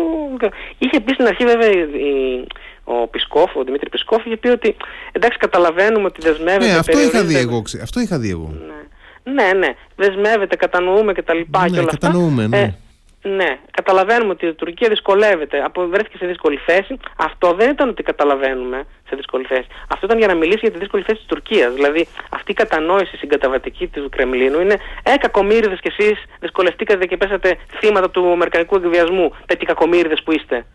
[0.78, 2.48] Είχε πει στην αρχή βέβαια η,
[2.88, 4.76] ο Πισκόφ, ο Δημήτρη Πισκόφ, είχε πει ότι
[5.12, 6.66] εντάξει καταλαβαίνουμε ότι δεσμεύεται...
[6.66, 7.64] Ναι, αυτό είχα δει εγώ.
[7.82, 8.54] Αυτό είχα δει εγώ.
[8.68, 9.76] Ναι, ναι, ναι.
[9.96, 12.58] δεσμεύεται, κατανοούμε και τα λοιπά ναι, και όλα κατανοούμε, αυτά.
[12.58, 12.64] Ναι.
[12.64, 12.76] Ε,
[13.22, 16.98] ναι, καταλαβαίνουμε ότι η Τουρκία δυσκολεύεται, βρέθηκε σε δύσκολη θέση.
[17.18, 19.68] Αυτό δεν ήταν ότι καταλαβαίνουμε σε δύσκολη θέση.
[19.88, 21.74] Αυτό ήταν για να μιλήσει για τη δύσκολη θέση της Τουρκίας.
[21.74, 27.58] Δηλαδή αυτή η κατανόηση συγκαταβατική του Κρεμλίνου είναι «Ε, κακομύριδες κι εσείς δυσκολευτήκατε και πέσατε
[27.80, 30.66] θύματα του Αμερικανικού εκβιασμού, τέτοιοι κακομύριδες που είστε».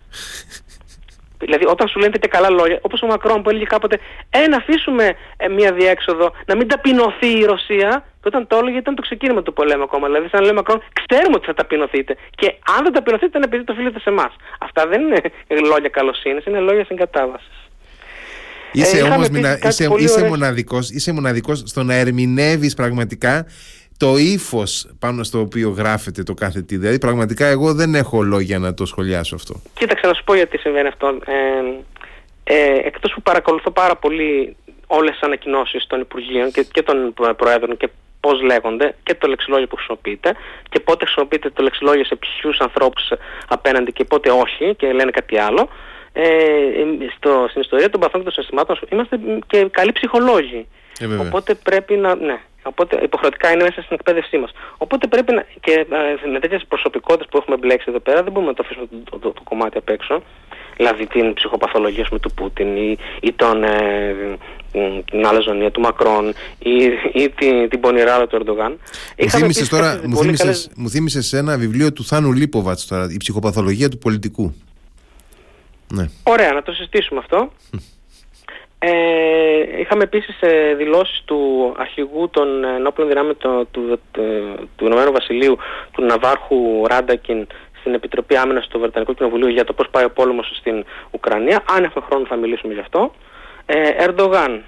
[1.45, 3.99] Δηλαδή, όταν σου λένε τέτοια καλά λόγια, όπως ο Μακρόν που έλεγε κάποτε,
[4.31, 5.05] Ε, να αφήσουμε
[5.37, 9.43] ε, μια διέξοδο, να μην ταπεινωθεί η Ρωσία, και όταν το έλεγε ήταν το ξεκίνημα
[9.43, 10.07] του πολέμου ακόμα.
[10.07, 12.17] Δηλαδή, σαν να λέει Μακρόν, ξέρουμε ότι θα ταπεινωθείτε.
[12.35, 12.47] Και
[12.77, 14.33] αν δεν ταπεινωθείτε, είναι επειδή το οφείλετε σε εμάς.
[14.59, 15.21] Αυτά δεν είναι
[15.73, 17.57] λόγια καλοσύνης, είναι λόγια συγκατάβασης.
[18.73, 19.29] Είσαι ε, όμως
[19.63, 23.47] είσαι, είσαι, μοναδικός, είσαι μοναδικός στο να ερμηνεύεις πραγματικά
[24.05, 26.77] το ύφος πάνω στο οποίο γράφεται το κάθε τι.
[26.77, 29.55] Δηλαδή, πραγματικά εγώ δεν έχω λόγια να το σχολιάσω αυτό.
[29.75, 31.07] Κοίταξε να σου πω γιατί συμβαίνει αυτό.
[31.07, 31.35] Ε,
[32.45, 34.57] ε, εκτός που παρακολουθώ πάρα πολύ
[34.87, 37.89] όλες τις ανακοινώσεις των Υπουργείων και, και των Προέδρων και
[38.21, 40.35] πώς λέγονται και το λεξιλόγιο που χρησιμοποιείται
[40.69, 43.13] και πότε χρησιμοποιείται το λεξιλόγιο σε ποιους ανθρώπους
[43.49, 45.69] απέναντι και πότε όχι και λένε κάτι άλλο.
[46.13, 46.25] Ε,
[47.17, 50.67] στο, στην ιστορία των παθών και των συναισθημάτων είμαστε και καλοί ψυχολόγοι.
[51.03, 52.15] Ε, Οπότε πρέπει να...
[52.15, 52.41] Ναι.
[52.63, 54.51] Οπότε υποχρεωτικά είναι μέσα στην εκπαίδευσή μας.
[54.77, 55.47] Οπότε πρέπει να...
[55.61, 55.87] και
[56.25, 59.19] ε, με τέτοιες προσωπικότητες που έχουμε μπλέξει εδώ πέρα δεν μπορούμε να το αφήσουμε το,
[59.19, 60.23] το, το, κομμάτι απ' έξω.
[60.77, 64.15] Δηλαδή την ψυχοπαθολογία με του Πούτιν ή, ή τον, ε,
[65.11, 66.75] την αλαζονία του Μακρόν ή,
[67.13, 68.79] ή την, την πονηράδα του Ερντογάν.
[69.19, 70.71] Μου θύμισες τώρα, μου θύμισες, καλές...
[70.77, 74.55] μου θύμισες ένα βιβλίο του Θάνου Λίποβατς τώρα, η ψυχοπαθολογία του πολιτικού.
[75.93, 76.09] Ναι.
[76.23, 77.53] Ωραία, να το συζητήσουμε αυτό.
[78.85, 84.01] Ε, είχαμε επίσης ε, δηλώσεις του αρχηγού των ενόπλων δυνάμεων του, του,
[84.77, 85.59] του, Ηνωμένου Βασιλείου,
[85.93, 87.47] του Ναβάρχου Ράντακιν,
[87.81, 91.63] στην Επιτροπή Άμυνας του Βρετανικού Κοινοβουλίου για το πώς πάει ο πόλεμος στην Ουκρανία.
[91.77, 93.15] Αν έχουμε χρόνο θα μιλήσουμε γι' αυτό.
[93.67, 94.63] Ε, Ερντογάν,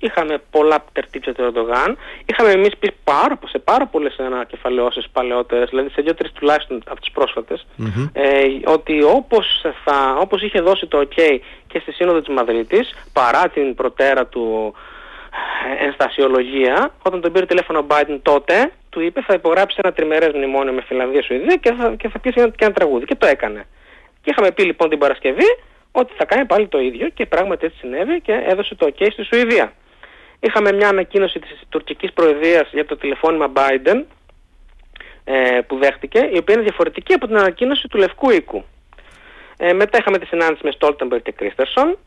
[0.00, 1.98] Είχαμε πολλά τερτίψια του Ερντογάν.
[2.26, 7.10] Είχαμε εμείς πει πάρα, σε πάρα πολλές ανακεφαλαιώσεις παλαιότερες, δηλαδή σε δύο-τρεις τουλάχιστον από τις
[7.10, 7.58] προσφατε
[8.12, 8.22] ε,
[8.64, 9.64] ότι όπως
[10.20, 14.74] όπως είχε δώσει το OK και στη Σύνοδο της Μαδρίτης, παρά την προτέρα του
[15.80, 20.32] ε, ενστασιολογία, όταν τον πήρε τηλέφωνο ο Biden τότε, του είπε θα υπογράψει ένα τριμερές
[20.34, 23.04] μνημόνιο με Φιλανδία Σουηδία και θα, και θα πει και ένα τραγούδι.
[23.04, 23.66] Και το έκανε.
[24.22, 25.46] Και είχαμε πει λοιπόν την Παρασκευή
[25.92, 29.24] ότι θα κάνει πάλι το ίδιο και πράγματι έτσι συνέβη και έδωσε το OK στη
[29.24, 29.72] Σουηδία.
[30.40, 34.02] Είχαμε μια ανακοίνωση της τουρκικής προεδρίας για το τηλεφώνημα Biden
[35.24, 38.64] ε, που δέχτηκε, η οποία είναι διαφορετική από την ανακοίνωση του Λευκού Οίκου.
[39.56, 41.98] Ε, μετά είχαμε τη συνάντηση με Στόλτεμπερ και Κρίστερσον.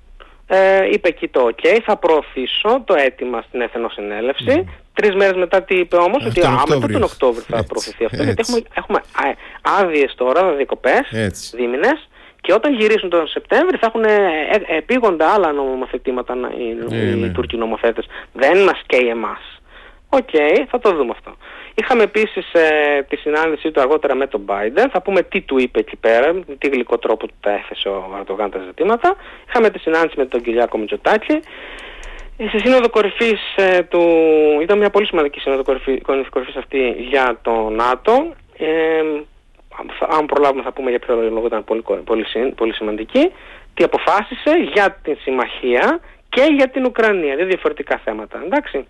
[0.47, 4.63] Ε, είπε εκεί το OK, θα προωθήσω το αίτημα στην Εθνοσυνέλευση.
[4.65, 4.69] Mm.
[4.93, 8.23] Τρεις μέρες μετά τι είπε όμως, ότι α, μετά τον Οκτώβριο θα προωθηθεί αυτό.
[8.23, 9.01] Γιατί έχουμε, έχουμε
[9.61, 11.09] άδειες τώρα, διακοπές,
[11.55, 12.07] δίμηνες.
[12.45, 14.15] Και όταν γυρίσουν τον Σεπτέμβρη θα έχουν ε,
[14.67, 17.27] ε, επείγοντα άλλα νομοθετήματα οι, ε, οι ναι.
[17.27, 18.05] Τούρκοι νομοθέτες.
[18.33, 19.61] Δεν μας καίει εμάς.
[20.09, 21.35] OK, okay, θα το δούμε αυτό.
[21.75, 24.87] Είχαμε επίσης ε, τη συνάντησή του αργότερα με τον Biden.
[24.91, 28.49] Θα πούμε τι του είπε εκεί πέρα, τι γλυκό τρόπο του τα έθεσε ο Ερντογάν
[28.49, 29.15] τα ζητήματα.
[29.47, 31.39] Είχαμε τη συνάντηση με τον Κυριάκο Μητσοτάκη.
[32.47, 34.01] Στη σύνοδο κορυφής ε, του...
[34.61, 35.63] Ήταν μια πολύ σημαντική σύνοδο
[36.29, 38.33] κορυφής αυτή για το ΝΑΤΟ.
[38.57, 39.03] Ε,
[40.09, 43.31] αν προλάβουμε θα πούμε για ποιο λόγο ήταν πολύ, πολύ, πολύ σημαντική,
[43.73, 47.35] τι αποφάσισε για την συμμαχία και για την Ουκρανία.
[47.35, 48.87] Δύο διαφορετικά θέματα, εντάξει.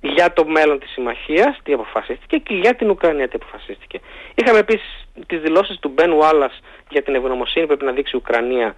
[0.00, 4.00] Για το μέλλον της συμμαχίας τι αποφασίστηκε και για την Ουκρανία τι αποφασίστηκε.
[4.34, 6.58] Είχαμε επίσης τις δηλώσεις του Μπεν Wallace
[6.90, 8.74] για την ευγνωμοσύνη που πρέπει να δείξει η Ουκρανία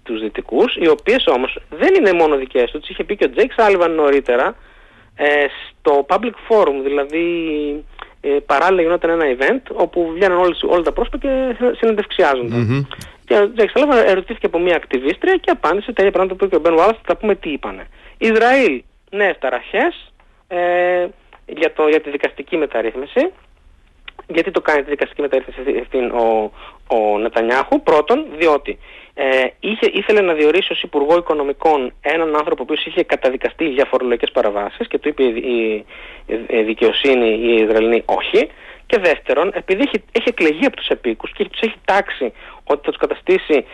[0.00, 3.30] στους δυτικούς, οι οποίες όμως δεν είναι μόνο δικές τους, τις είχε πει και ο
[3.30, 4.56] Τζέικ Σάλιβαν νωρίτερα
[5.16, 7.24] ε, στο Public Forum, δηλαδή
[8.20, 12.66] ε, παράλληλα γινόταν ένα event όπου βγαίνουν όλες, όλα τα πρόσωπα και συνεντευξιάζονταν.
[12.68, 12.96] Mm-hmm.
[13.24, 13.72] Και ο Τζέικ
[14.06, 17.16] ερωτήθηκε από μια ακτιβίστρια και απάντησε τα ίδια πράγματα που είπε ο Μπεν Wallace, θα
[17.16, 17.86] πούμε τι είπανε.
[18.18, 20.12] Ισραήλ, νέες ταραχές
[20.48, 21.06] ε,
[21.46, 23.32] για, το, για τη δικαστική μεταρρύθμιση.
[24.34, 26.50] Γιατί το κάνει τη δικαστική μεταρρύθμιση ο,
[26.96, 27.82] ο Νετανιάχου.
[27.82, 28.78] Πρώτον, διότι
[29.14, 34.30] ε, είχε, ήθελε να διορίσει ως Υπουργό Οικονομικών έναν άνθρωπο που είχε καταδικαστεί για φορολογικές
[34.30, 35.84] παραβάσεις και του είπε η,
[36.48, 38.50] η, δικαιοσύνη η Ισραηλινή όχι.
[38.86, 42.32] Και δεύτερον, επειδή έχει, έχει εκλεγεί από τους επίκους και τους έχει τάξει
[42.64, 43.64] ότι θα τους καταστήσει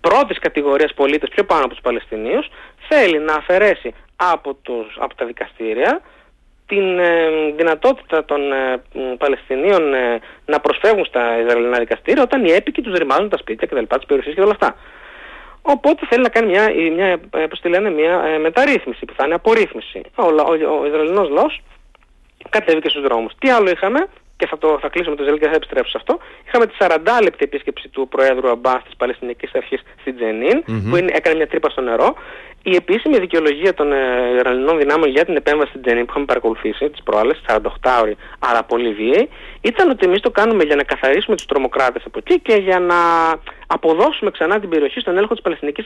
[0.00, 2.48] πρώτης κατηγορίας πολίτες πιο πάνω από τους Παλαιστινίους,
[2.88, 6.00] θέλει να αφαιρέσει από, τους, από τα δικαστήρια
[6.70, 8.82] την ε, δυνατότητα των ε,
[9.18, 13.74] Παλαιστινίων ε, να προσφεύγουν στα Ισραηλινά δικαστήρια όταν οι έπικοι τους ρημάζουν τα σπίτια και
[13.74, 14.76] τα λοιπά, τις περιουσίες και όλα αυτά.
[15.62, 16.64] Οπότε θέλει να κάνει μια,
[16.96, 20.00] μια, πώς τη λένε, μια μεταρρύθμιση που θα είναι απορρίθμιση.
[20.14, 21.62] Ο, ο, ο Ισραηλινός λαός
[22.48, 23.32] κατέβηκε στους δρόμους.
[23.38, 24.06] Τι άλλο είχαμε,
[24.40, 26.18] και θα, το, θα κλείσω με το Ισραήλ και θα επιστρέψω σε αυτό.
[26.46, 31.10] Είχαμε τη 40 λεπτή επίσκεψη του Προέδρου Αμπάς της Παλαιστινική Αρχής στην τζενιν που είναι,
[31.18, 32.14] έκανε μια τρύπα στο νερό.
[32.62, 33.96] Η επίσημη δικαιολογία των ε,
[34.36, 37.58] Ισραηλινών δυνάμεων για την επέμβαση στην Τζενίν που είχαμε παρακολουθήσει τις προάλλες, 48
[38.02, 39.28] ώρε, αλλά πολύ βίαιη,
[39.60, 42.96] ήταν ότι εμείς το κάνουμε για να καθαρίσουμε τους τρομοκράτες από εκεί και για να
[43.66, 45.82] αποδώσουμε ξανά την περιοχή στον έλεγχο της Παλαιστινική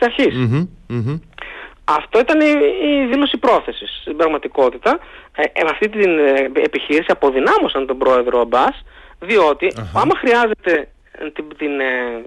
[1.85, 2.51] αυτό ήταν η,
[2.83, 4.99] η δήλωση πρόθεσης στην πραγματικότητα.
[5.37, 8.85] Ε, ε με αυτή την ε, επιχείρηση αποδυνάμωσαν τον πρόεδρο Αμπάς,
[9.19, 10.89] διότι άμα χρειάζεται
[11.33, 12.25] την, την, ε,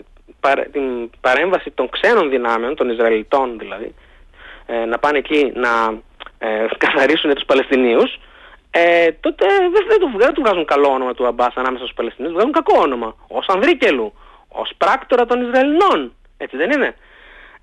[0.72, 3.94] την παρέμβαση των ξένων δυνάμεων, των Ισραηλιτών δηλαδή,
[4.88, 5.70] να πάνε εκεί να
[6.78, 8.20] καθαρίσουν τους Παλαιστινίους,
[8.72, 12.34] ε, τότε δεν, δεν, του, δεν του βγάζουν καλό όνομα του Αμπάς ανάμεσα στους Παλαιστινίους,
[12.34, 13.16] βγάζουν κακό όνομα.
[13.28, 14.14] Ως Ανδρίκελου,
[14.48, 16.14] ως πράκτορα των Ισραηλινών.
[16.38, 16.96] Έτσι δεν είναι;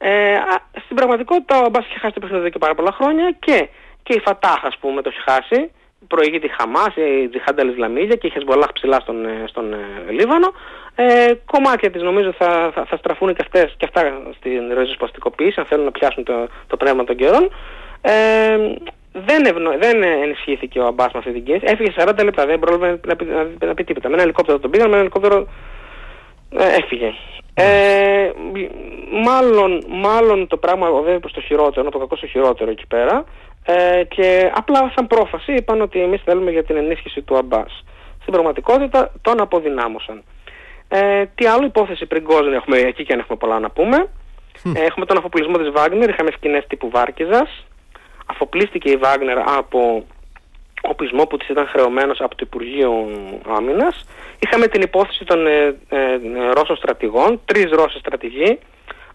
[0.06, 0.38] Ε,
[0.84, 3.68] στην πραγματικότητα ο Αμπάς είχε χάσει το παιχνίδι εδώ και πάρα πολλά χρόνια και,
[4.02, 5.70] και η Φατάχ ας πούμε το έχει χάσει.
[6.08, 10.52] Προηγείται η Χαμάς, η Τζιχάντα Ισλαμίδια και η Χεσμολάχ ψηλά στον, ε, στον ε, Λίβανο.
[10.94, 14.00] Ε, κομμάτια της νομίζω θα, θα, θα στραφούν και, αυτές, και αυτά
[14.36, 17.50] στην ριζοσπαστικοποίηση αν θέλουν να πιάσουν το, το πνεύμα των καιρών.
[18.00, 18.12] Ε,
[19.12, 21.64] δεν, ευνο, δεν ενισχύθηκε ο Αμπάς με αυτή την κίνηση.
[21.68, 24.08] Έφυγε 40 λεπτά, δεν πρόλαβε να, πει, να, να πει τίποτα.
[24.08, 25.48] Με ένα ελικόπτερο τον πήγαν, με ένα ελικόπτερο
[26.58, 27.12] ε, έφυγε.
[27.54, 28.30] Ε,
[29.24, 33.24] μάλλον, μάλλον το πράγμα οδεύει προς το χειρότερο, το κακό στο χειρότερο εκεί πέρα
[33.64, 37.84] ε, και απλά σαν πρόφαση είπαν ότι εμείς θέλουμε για την ενίσχυση του Αμπάς.
[38.20, 40.22] Στην πραγματικότητα τον αποδυνάμωσαν.
[40.88, 44.08] Ε, τι άλλο υπόθεση πριν Γκόζεν έχουμε εκεί και αν έχουμε πολλά να πούμε.
[44.74, 47.66] Ε, έχουμε τον αφοπλισμό της Βάγνερ, είχαμε σκηνές τύπου Βάρκιζας.
[48.26, 50.04] Αφοπλίστηκε η Βάγνερ από
[50.88, 53.09] οπλισμό που της ήταν χρεωμένος από το Υπουργείο
[53.57, 54.05] Άμυνας.
[54.38, 56.18] Είχαμε την υπόθεση των ε, ε, ε
[56.53, 58.59] Ρώσων στρατηγών, τρεις Ρώσοι στρατηγοί.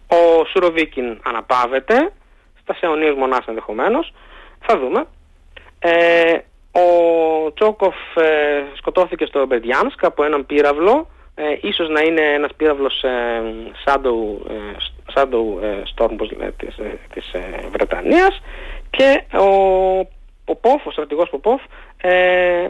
[0.08, 2.12] Ο Σουροβίκιν αναπαύεται,
[2.62, 4.14] στα αιωνίες μονάς ενδεχομένως.
[4.60, 5.06] Θα δούμε.
[5.80, 6.38] Ε,
[6.72, 11.08] ο Τσόκοφ ε, σκοτώθηκε στο Μπερδιάνσκ από έναν πύραυλο.
[11.36, 13.42] Ε, ίσως να είναι ένας πύραυλος ε,
[13.86, 14.52] Shadow,
[15.16, 15.46] Shadow
[15.96, 16.16] Storm
[16.58, 16.76] της,
[17.14, 17.32] της
[17.72, 18.42] Βρετανίας
[18.90, 19.48] και ο
[20.50, 21.62] Ποπόφ, ο στρατηγός Ποπόφ,
[22.02, 22.68] ε,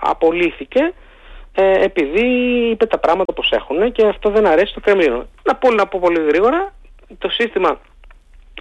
[0.00, 0.92] απολύθηκε
[1.54, 2.26] ε, επειδή
[2.70, 5.26] είπε τα πράγματα όπως έχουν και αυτό δεν αρέσει στο Κρεμλίνο.
[5.42, 6.74] Να πω, να πω πολύ γρήγορα,
[7.18, 7.80] το σύστημα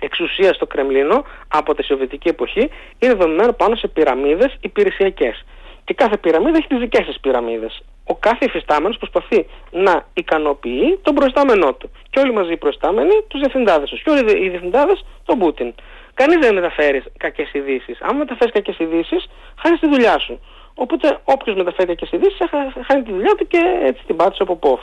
[0.02, 5.46] εξουσίας στο Κρεμλίνο από τη Σοβιετική εποχή είναι δομημένο πάνω σε πυραμίδες υπηρεσιακές.
[5.84, 7.84] Και κάθε πυραμίδα έχει τις δικές της πυραμίδες.
[8.04, 11.92] Ο κάθε υφιστάμενος προσπαθεί να ικανοποιεί τον προϊστάμενό του.
[12.10, 14.02] Και όλοι μαζί οι προϊστάμενοι τους διευθυντάδες τους.
[14.02, 15.74] Και όλοι οι διευθυντάδες τον Πούτιν.
[16.20, 18.02] Κανείς δεν μεταφέρει κακές ειδήσεις.
[18.02, 19.30] Αν μεταφέρεις κακές ειδήσεις,
[19.62, 20.40] χάνεις τη δουλειά σου.
[20.74, 22.38] Οπότε όποιος μεταφέρει κακές ειδήσεις,
[22.88, 24.82] χάνει τη δουλειά του και έτσι την πάτησε από πόφ.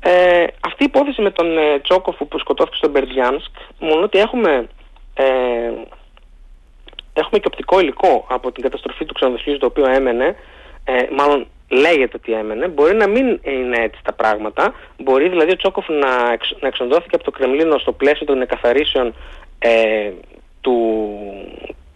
[0.00, 4.68] Ε, αυτή η υπόθεση με τον ε, Τσόκοφ που σκοτώθηκε στο Μπερδιάνσκ, μόνο ότι έχουμε,
[5.14, 5.24] ε,
[7.12, 10.36] έχουμε και οπτικό υλικό από την καταστροφή του ξενοδοχείου το οποίο έμενε,
[10.84, 14.74] ε, μάλλον λέγεται ότι έμενε, μπορεί να μην είναι έτσι τα πράγματα.
[14.98, 19.14] Μπορεί δηλαδή ο Τσόκοφ να, εξ, να εξοντώθηκε από το Κρεμλίνο στο πλαίσιο των εκαθαρίσεων
[19.58, 20.10] ε,
[20.60, 20.98] του,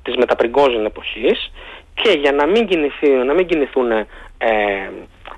[0.03, 1.53] της μεταπριγκόζιν εποχής
[1.95, 4.07] και για να μην, κινηθεί, να μην κινηθούν ε,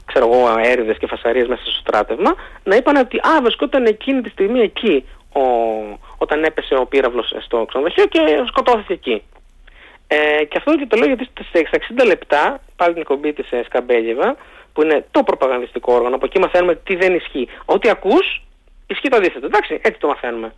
[0.04, 4.28] ξέρω εγώ, αέριδες και φασαρίες μέσα στο στράτευμα, να είπαν ότι α, βρισκόταν εκείνη τη
[4.28, 5.42] στιγμή εκεί ο,
[6.18, 9.22] όταν έπεσε ο πύραυλος στο ξενοδοχείο και σκοτώθηκε εκεί.
[10.06, 13.62] Ε, και αυτό και το λέω γιατί στα 60 λεπτά, πάλι την εκπομπή της ε,
[13.64, 14.36] Σκαμπέλιεβα,
[14.72, 17.48] που είναι το προπαγανδιστικό όργανο, από εκεί μαθαίνουμε τι δεν ισχύει.
[17.64, 18.42] Ό,τι ακούς,
[18.86, 19.46] ισχύει το αντίθετο.
[19.46, 20.54] Εντάξει, έτσι το μαθαίνουμε.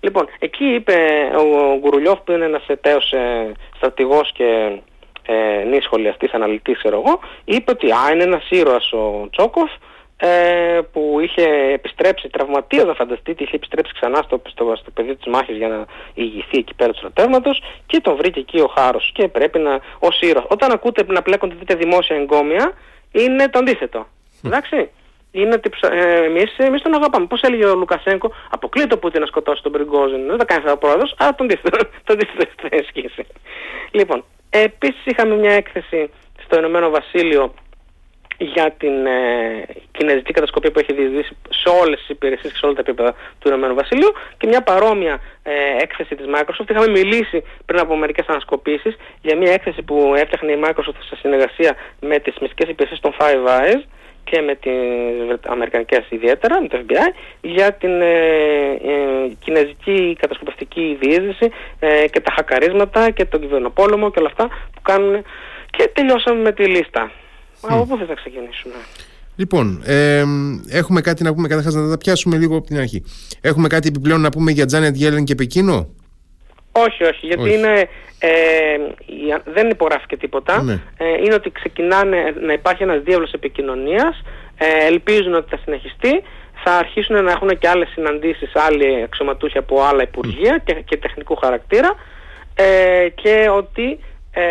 [0.00, 0.94] Λοιπόν, εκεί είπε
[1.36, 4.78] ο Γκουρουλιόφ που είναι ένας εταίος ε, στρατηγός και
[5.26, 9.70] ε, νη σχολιαστής, αναλυτής ξέρω εγώ, είπε ότι α, είναι ένας ήρωας ο Τσόκοφ
[10.16, 15.26] ε, που είχε επιστρέψει τραυματίας να φανταστείτε, είχε επιστρέψει ξανά στο, στο, στο πεδίο της
[15.26, 19.28] μάχης για να ηγηθεί εκεί πέρα του στρατεύματος και τον βρήκε εκεί ο Χάρος και
[19.28, 20.44] πρέπει να, ως ήρωας.
[20.48, 22.72] Όταν ακούτε να πλέκονται δείτε δημόσια εγκόμια,
[23.12, 24.06] είναι το αντίθετο.
[24.44, 24.90] Εντάξει
[25.40, 27.26] είναι ότι ε, εμείς, εμείς τον αγαπάμε.
[27.26, 30.26] Πώς έλεγε ο Λουκασέγκο, αποκλείεται το Πούτιν να σκοτώσει τον Πριγκόζιν.
[30.26, 31.78] Δεν τα κάνει αυτό ο πρόεδρος, αλλά τον αντίθετο
[32.62, 33.26] θα ισχύσει.
[33.90, 36.10] Λοιπόν, επίσης είχαμε μια έκθεση
[36.44, 37.54] στο Ηνωμένο Βασίλειο
[38.38, 42.74] για την ε, κινέζικη κατασκοπία που έχει διεισδύσει σε όλες τις υπηρεσίες και σε όλα
[42.74, 46.70] τα επίπεδα του Ηνωμένου Βασιλείου και μια παρόμοια ε, έκθεση της Microsoft.
[46.70, 51.76] Είχαμε μιλήσει πριν από μερικές ανασκοπήσεις για μια έκθεση που έφτιαχνε η Microsoft σε συνεργασία
[52.00, 53.82] με τις μυστικές υπηρεσίες των Five Eyes
[54.30, 57.08] και με τις Αμερικανικές ιδιαίτερα, με το FBI,
[57.40, 58.14] για την ε,
[58.92, 64.80] ε, κινέζικη κατασκοπευτική διείσδυση ε, και τα χακαρίσματα και τον κυβερνοπόλεμο και όλα αυτά που
[64.82, 65.22] κάνουν
[65.70, 67.10] και τελειώσαμε με τη λίστα.
[67.60, 68.74] Από πού θες να ξεκινήσουμε;
[69.36, 70.24] Λοιπόν, ε,
[70.68, 73.02] έχουμε κάτι να πούμε καταρχάς να τα πιάσουμε λίγο από την αρχή.
[73.40, 75.88] Έχουμε κάτι επιπλέον να πούμε για Τζάνετ Γέλεν και Πεκίνο;
[76.72, 78.76] Όχι, όχι, γιατί Είναι, ε,
[79.44, 80.62] δεν υπογράφηκε τίποτα.
[80.62, 80.80] Ναι.
[80.98, 84.22] Ε, είναι ότι ξεκινάνε να υπάρχει ένας διάβλος επικοινωνίας,
[84.58, 86.22] ε, ελπίζουν ότι θα συνεχιστεί,
[86.64, 91.36] θα αρχίσουν να έχουν και άλλες συναντήσεις, άλλοι αξιωματούχοι από άλλα υπουργεία και, και τεχνικού
[91.36, 91.94] χαρακτήρα
[92.54, 93.98] ε, και ότι
[94.32, 94.44] ε,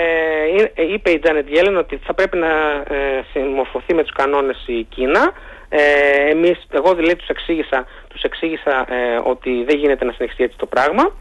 [0.94, 2.52] είπε η Τζάνετ Γέλεν ότι θα πρέπει να
[2.88, 5.32] ε, συμμορφωθεί με τους κανόνες η Κίνα.
[5.70, 10.58] Ε, εμείς, εγώ δηλαδή τους εξήγησα, τους εξήγησα ε, ότι δεν γίνεται να συνεχιστεί έτσι
[10.58, 11.12] το πράγμα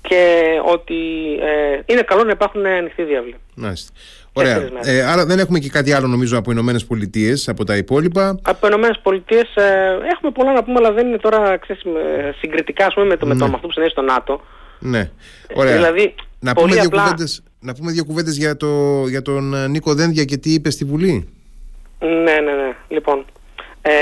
[0.00, 0.94] και ότι
[1.40, 3.34] ε, είναι καλό να υπάρχουν ανοιχτοί διάβλοι.
[3.54, 3.92] Μάλιστα.
[4.32, 4.70] Ωραία.
[4.82, 8.66] Ε, άρα δεν έχουμε και κάτι άλλο νομίζω από Ηνωμένες Πολιτείες, από τα υπόλοιπα; Από
[8.66, 11.82] Ηνωμένες Πολιτείες ε, έχουμε πολλά να πούμε, αλλά δεν είναι τώρα ξέρεις,
[12.38, 13.34] συγκριτικά ας πούμε, με, το, ναι.
[13.34, 14.40] με το, με αυτό που συνέβη στο ΝΑΤΟ.
[14.78, 15.10] Ναι.
[15.54, 15.74] Ωραία.
[15.74, 17.02] Δηλαδή, να, πούμε δύο απλά...
[17.02, 20.70] κουβέντες, να πούμε δύο κουβέντες για, το, για τον ε, Νίκο Δένδια και τι είπε
[20.70, 21.28] στη Βουλή.
[21.98, 22.76] Ναι, ναι, ναι.
[22.88, 23.24] Λοιπόν,
[23.82, 23.92] ε,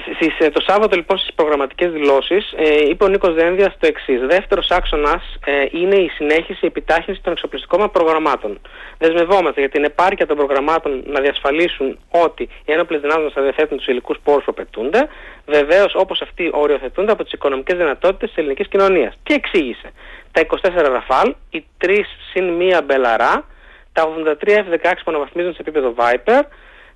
[0.00, 4.20] στις, ε, το Σάββατο λοιπόν στις προγραμματικές δηλώσεις ε, είπε ο Νίκος Δένδιας το εξής.
[4.20, 8.60] Δεύτερος άξονας ε, είναι η συνέχιση, η επιτάχυνση των εξοπλιστικών μας προγραμμάτων.
[8.98, 13.76] Δεσμευόμαστε για την επάρκεια των προγραμμάτων να διασφαλίσουν ότι οι ένοπλες δυνάμεις μας θα διαθέτουν
[13.76, 15.08] τους υλικούς πόρους που απαιτούνται.
[15.46, 19.14] Βεβαίως όπως αυτοί οριοθετούνται από τις οικονομικές δυνατότητες της ελληνικής κοινωνίας.
[19.22, 19.92] Τι εξήγησε.
[20.32, 23.44] Τα 24 Ραφάλ, οι 3 συν 1 Μπελαρά,
[23.92, 26.40] τα 83 F-16 που αναβαθμίζουν σε επίπεδο Viper,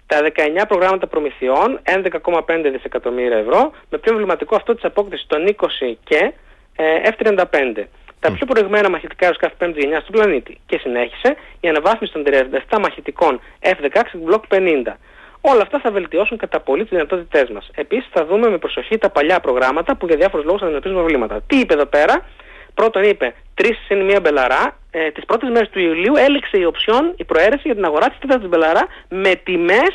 [0.07, 5.95] τα 19 προγράμματα προμηθειών, 11,5 δισεκατομμύρια ευρώ, με πιο εμβληματικό αυτό της απόκτησης των 20
[6.05, 6.33] και
[6.77, 7.85] ε, F-35.
[8.21, 10.61] Τα πιο προηγμένα μαχητικά αεροσκάφη 5η γενιά του πλανήτη.
[10.67, 12.23] Και συνέχισε η αναβάθμιση των
[12.69, 14.93] 37 μαχητικών F-16 Block 50.
[15.41, 17.71] Όλα αυτά θα βελτιώσουν κατά πολύ τις δυνατότητές μας.
[17.75, 21.41] Επίσης, θα δούμε με προσοχή τα παλιά προγράμματα που για διάφορους λόγους αντιμετωπίζουν προβλήματα.
[21.47, 22.25] Τι είπε εδώ πέρα,
[22.79, 24.79] Πρώτον είπε τρεις συν μία μπελαρά.
[24.91, 28.19] Ε, τις πρώτες μέρες του Ιουλίου έληξε η οψιόν, η προαίρεση για την αγορά της
[28.19, 29.95] τέταρτης μπελαρά με τιμές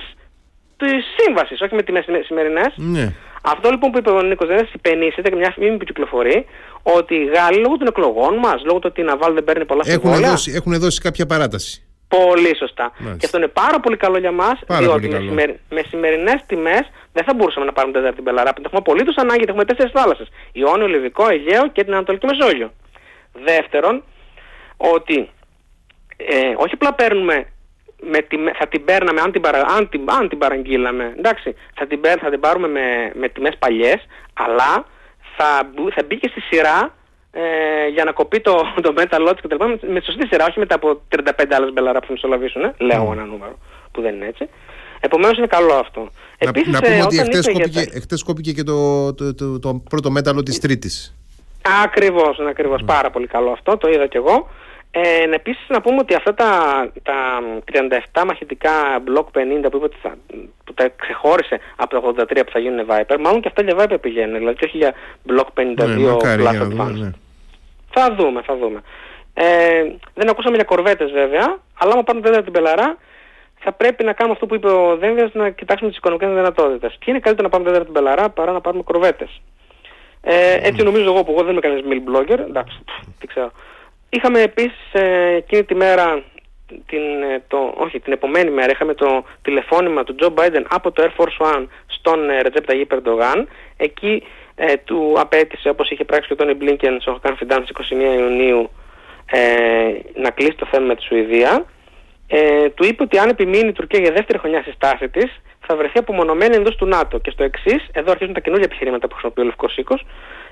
[0.78, 2.74] της σύμβασης, όχι με τιμές σημερινές.
[2.76, 3.14] Ναι.
[3.42, 6.46] Αυτό λοιπόν που είπε ο Νίκος Δένδια υπενήσεται και μια φήμη που κυκλοφορεί
[6.84, 9.84] ότι οι Γάλλοι λόγω των εκλογών μας, λόγω του ότι η Ναβάλ δεν παίρνει πολλά
[9.86, 11.91] έχουν δώσει, έχουν δώσει κάποια παράταση.
[12.18, 12.92] Πολύ σωστά.
[13.18, 15.60] Και αυτό είναι πάρα πολύ καλό για μας, διότι με, σημερι...
[15.70, 18.54] με σημερινές τιμές δεν θα μπορούσαμε να πάρουμε τέταρτη μπελαρά.
[18.58, 20.28] Έχουμε απολύτως ανάγκη γιατί έχουμε τέσσερις θάλασσες.
[20.52, 22.72] Ιόνιο, Λιβικό, Αιγαίο και την Ανατολική Μεσόγειο.
[23.34, 24.04] Δεύτερον,
[24.78, 25.30] ότι
[26.18, 27.46] ε, όχι απλά παίρνουμε
[28.02, 31.88] με τη, θα την παίρναμε αν την, παρα, αν την, αν την παραγγείλαμε, εντάξει, θα
[31.88, 34.86] την, θα την πάρουμε με, με τιμές παλιές, αλλά
[35.38, 36.96] θα, θα μπει και στη σειρά
[37.32, 40.46] ε, για να κοπεί το, το metal lots και τα λοιπά με τη σωστή σειρά,
[40.46, 43.14] όχι μετά από 35 άλλες μπελαρά που θα μεσολαβήσουν, ε, λέω mm.
[43.14, 43.58] ένα νούμερο
[43.92, 44.50] που δεν είναι έτσι.
[45.00, 46.00] Επομένως είναι καλό αυτό.
[46.02, 48.16] Να, Επίσης, να πούμε ε, ότι εχθές κόπηκε, τα...
[48.26, 51.16] κόπηκε και το, το, το, το, πρώτο μέταλλο της Τρίτης.
[51.84, 52.82] Ακριβώς, είναι ακριβώς.
[52.82, 52.86] Mm.
[52.86, 54.50] Πάρα πολύ καλό αυτό, το είδα κι εγώ.
[54.94, 56.50] Ε, επίσης να πούμε ότι αυτά τα,
[57.04, 57.14] τα
[58.14, 58.72] 37 μαχητικά
[59.08, 60.16] Block 50 που είπε ότι θα,
[60.64, 63.98] που τα ξεχώρισε από τα 83 που θα γίνουν Viper, μάλλον και αυτά για Viper
[64.02, 64.94] πηγαίνουν, δηλαδή και όχι για
[65.30, 67.00] Block 52 ναι, Plus Advanced.
[67.00, 67.12] Ναι.
[67.94, 68.82] Θα δούμε, θα δούμε.
[69.34, 72.98] Ε, δεν ακούσαμε για κορβέτες βέβαια, αλλά άμα πάρουμε βέβαια την πελαρά,
[73.60, 76.96] θα πρέπει να κάνουμε αυτό που είπε ο Δένδιας, να κοιτάξουμε τις οικονομικές δυνατότητες.
[77.00, 79.42] Και είναι καλύτερο να πάρουμε βέβαια την πελαρά παρά να πάρουμε κορβέτες.
[80.22, 82.80] Ε, έτσι νομίζω εγώ που εγώ δεν είμαι κανένας mail blogger, εντάξει,
[83.20, 83.52] τι ξέρω.
[84.14, 86.24] Είχαμε επίσης ε, εκείνη τη μέρα,
[86.86, 91.04] την, ε, το, όχι την επομένη μέρα, είχαμε το τηλεφώνημα του Τζο Biden από το
[91.04, 93.46] Air Force One στον ε, Recep Tayyip Erdogan.
[93.78, 94.24] Εκεί
[94.56, 98.70] ε, του απέτησε, όπως είχε πράξει και ο Τόνι Μπλίνκεν στο Confidence 21 Ιουνίου,
[99.32, 99.40] ε,
[100.16, 101.66] να κλείσει το θέμα με τη Σουηδία.
[102.28, 105.42] Ε, του είπε ότι αν επιμείνει η Τουρκία για δεύτερη χρονιά στη στάση της,
[105.72, 107.18] θα βρεθεί απομονωμένη εντός του ΝΑΤΟ.
[107.18, 110.06] Και στο εξής, εδώ αρχίζουν τα καινούργια επιχειρήματα που χρησιμοποιεί ο Λευκός Οίκος,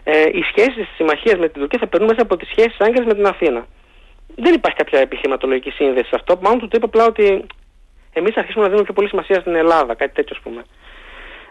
[0.04, 3.06] ε, οι σχέσεις της συμμαχίας με την Τουρκία θα περνούν μέσα από τις σχέσεις Άγκυρα
[3.06, 3.66] με την Αθήνα.
[4.36, 6.40] Δεν υπάρχει κάποια επιχειρηματολογική σύνδεση σε αυτό.
[6.42, 7.46] Μάλλον του το είπε απλά ότι
[8.14, 10.62] εμείς αρχίσουμε να δίνουμε πιο πολύ σημασία στην Ελλάδα, κάτι τέτοιο ας πούμε.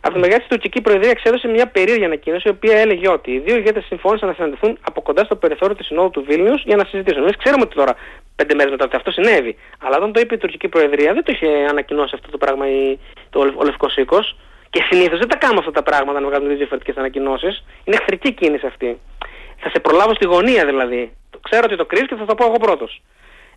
[0.00, 3.38] Από τη μεριά τη τουρκική προεδρία εξέδωσε μια περίεργη ανακοίνωση, η οποία έλεγε ότι οι
[3.38, 6.84] δύο ηγέτες συμφώνησαν να συναντηθούν από κοντά στο περιθώριο της Συνόδου του Βίλνιους για να
[6.84, 7.22] συζητήσουν.
[7.22, 7.94] Εμείς ξέρουμε ότι τώρα,
[8.36, 9.56] πέντε μέρες μετά ότι αυτό συνέβη.
[9.78, 12.98] Αλλά όταν το είπε η τουρκική προεδρία, δεν το είχε ανακοινώσει αυτό το πράγμα η,
[13.30, 14.36] το, ο Λευκός Οίκος.
[14.70, 17.64] Και συνήθως δεν τα κάνουμε αυτά τα πράγματα να βγάλουμε δύο διαφορετικές ανακοινώσεις.
[17.84, 18.98] Είναι εχθρική κίνηση αυτή.
[19.56, 21.12] Θα σε προλάβω στη γωνία δηλαδή.
[21.42, 23.02] Ξέρω ότι το κρύβεις και θα το πω εγώ πρώτος.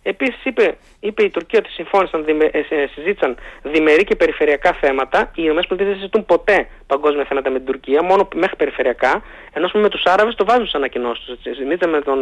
[0.02, 5.30] Επίσης είπε, είπε η Τουρκία ότι συμφώνησαν, ε, συζήτησαν διμερεί και περιφερειακά θέματα.
[5.34, 9.22] Οι ΗΠΑ δεν συζητούν ποτέ παγκόσμια θέματα με την Τουρκία, μόνο μέχρι περιφερειακά.
[9.52, 11.38] Ενώ με τους Άραβες το βάζουν στι ανακοινώσεις του.
[11.42, 12.18] Συζήτησαν με τον,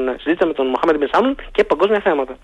[0.47, 2.39] με τον Μοχάμεντ Μπινσάμουν και παγκόσμια θέματα.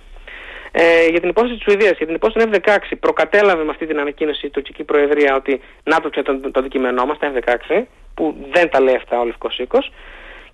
[0.71, 4.01] Ε, για την υπόθεση της Σουηδίας, για την υπόθεση των F-16, προκατέλαβε με αυτή την
[4.01, 7.83] ανακοίνωση η τουρκική προεδρία ότι να το το, το αντικείμενό μα, τα F-16,
[8.15, 9.93] που δεν τα λέει αυτά ο Λευκός Οίκος.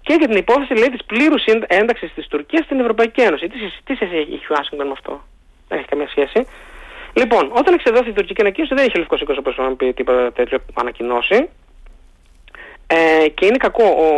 [0.03, 3.49] Και για την υπόθεση λέει της πλήρους ένταξης της Τουρκίας στην Ευρωπαϊκή Ένωση.
[3.49, 5.23] Τι, τι σχέση έχει ο Ουάσιγκτον με αυτό,
[5.69, 6.47] δεν έχει καμία σχέση.
[7.12, 10.33] Λοιπόν, όταν εξεδόθηκε η τουρκική ανακοίνωση, δεν είχε ο Λευκό Οίκο όπω να πει τίποτα
[10.33, 11.49] τέτοιο ανακοινώσει.
[12.87, 14.09] Ε, και είναι κακό ο,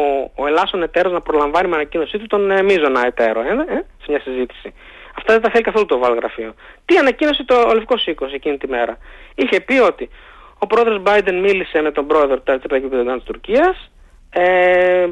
[0.42, 4.06] ο Ελλάσσον εταίρος να προλαμβάνει με ανακοίνωσή του τον ε, μείζωνα εταίρο ε, ε, σε
[4.08, 4.74] μια συζήτηση.
[5.16, 6.54] Αυτά δεν τα θέλει καθόλου το Βαλγραφείο.
[6.84, 8.98] Τι ανακοίνωσε το Λευκό Οίκο εκείνη τη μέρα;
[9.34, 10.08] Είχε πει ότι
[10.58, 13.90] ο πρόεδρος Biden μίλησε με τον πρόεδρο του Ερντογάν της Τουρκίας
[14.34, 15.06] ε,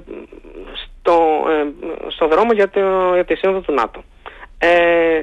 [0.72, 1.66] στο, ε,
[2.08, 4.04] στο δρόμο για, το, για τη σύνοδο του ΝΑΤΟ.
[4.58, 5.22] Ε,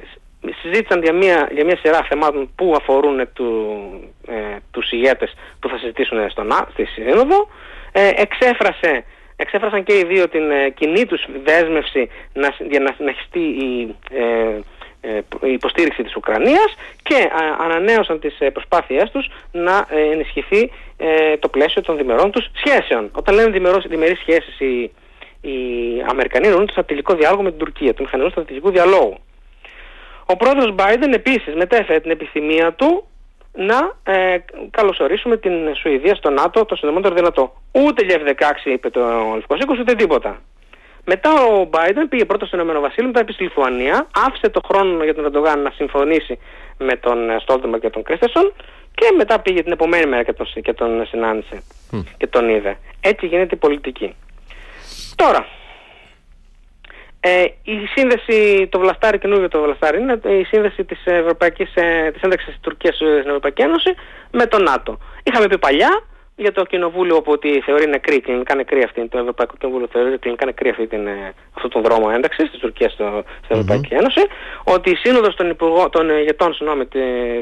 [0.61, 3.79] συζήτησαν για μια, για μια σειρά θεμάτων που αφορούν του,
[4.27, 7.47] ε, τους ηγέτες που θα συζητήσουν στο, στη σύνοδο.
[7.91, 9.03] Ε, εξέφρασε,
[9.35, 14.23] εξέφρασαν και οι δύο την ε, κοινή τους δέσμευση να, για να συνεχιστεί η ε,
[14.23, 14.63] ε, η
[15.41, 20.71] υποστήριξη της Ουκρανίας και ανανέωσαν τις ε, προσπάθειές τους να ε, ενισχυθεί
[21.39, 23.09] το πλαίσιο των διμερών τους σχέσεων.
[23.11, 24.91] Όταν λένε διμερός, διμερείς σχέσεις οι,
[25.41, 25.57] οι
[26.07, 29.17] Αμερικανοί εννοούν το στρατηγικό διάλογο με την Τουρκία, τον μηχανισμό στρατηγικού διαλόγου.
[30.25, 33.07] Ο πρόεδρος Biden επίσης μετέφερε την επιθυμία του
[33.53, 34.37] να ε,
[34.69, 37.53] καλωσορίσουμε την Σουηδία στο ΝΑΤΟ το συντομότερο δυνατό.
[37.71, 39.01] Ούτε για F-16 είπε το
[39.33, 40.41] Λευκός ούτε τίποτα.
[41.13, 45.03] Μετά ο Biden πήγε πρώτο στο Ηνωμένο Βασίλειο, μετά πήγε στη Λιθουανία, άφησε το χρόνο
[45.03, 46.39] για τον Ερντογάν να συμφωνήσει
[46.77, 48.53] με τον Στόλτεμπερ και τον Κρίστεσον
[48.95, 51.61] και μετά πήγε την επομένη μέρα και τον, και τον συνάντησε
[52.17, 52.77] και τον είδε.
[53.01, 54.15] Έτσι γίνεται η πολιτική.
[55.15, 55.47] Τώρα,
[57.19, 62.21] ε, η σύνδεση, το Βλαστάρι, καινούργιο το Βλαστάρι, είναι η σύνδεση της, Ευρωπαϊκής, ε, της
[62.21, 63.95] ένταξης της Τουρκίας στην Ευρωπαϊκή Ένωση
[64.31, 64.97] με το ΝΑΤΟ.
[65.23, 66.03] Είχαμε πει παλιά
[66.39, 70.45] για το Κοινοβούλιο που ότι θεωρεί νεκρή, κλινικά νεκρή αυτή, το Ευρωπαϊκό Κοινοβούλιο θεωρεί κλινικά
[70.45, 73.05] νεκρή αυτή την, ε, αυτόν τον δρόμο ένταξης της Τουρκίας στην
[73.47, 73.99] Ευρωπαϊκή mm-hmm.
[73.99, 74.21] Ένωση,
[74.63, 76.51] ότι η Σύνοδος των, υπουργό, των ηγετών
[76.89, 76.99] τη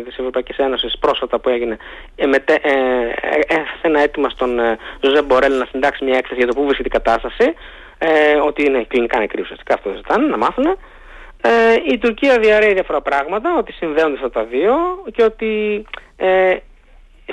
[0.08, 1.78] Ευρωπαϊκής Ένωσης πρόσφατα που έγινε
[2.16, 2.70] ε, ε, ε,
[3.48, 6.88] έθεσε ένα αίτημα στον ε, Ζωζέ Μπορέλ να συντάξει μια έκθεση για το πού βρίσκεται
[6.88, 7.54] η κατάσταση,
[7.98, 10.66] ε, ότι είναι κλινικά νεκρή ουσιαστικά αυτό δεν ζητάνε, να μάθουν.
[11.42, 11.50] Ε,
[11.92, 14.76] η Τουρκία διαρρέει διάφορα πράγματα, ότι συνδέονται αυτά τα δύο
[15.12, 15.86] και ότι
[16.18, 16.56] ε,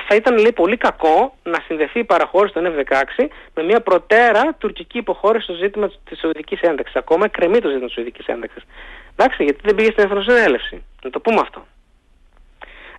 [0.00, 4.98] θα ήταν λέει, πολύ κακό να συνδεθεί η παραχώρηση των F-16 με μια προτέρα τουρκική
[4.98, 6.96] υποχώρηση στο ζήτημα της Σουηδικής ένταξης.
[6.96, 8.62] Ακόμα κρεμεί το ζήτημα της Σουηδικής ένταξης.
[9.16, 10.84] Εντάξει, γιατί δεν πήγε στην Εθνοσυνέλευση.
[11.02, 11.66] Να το πούμε αυτό.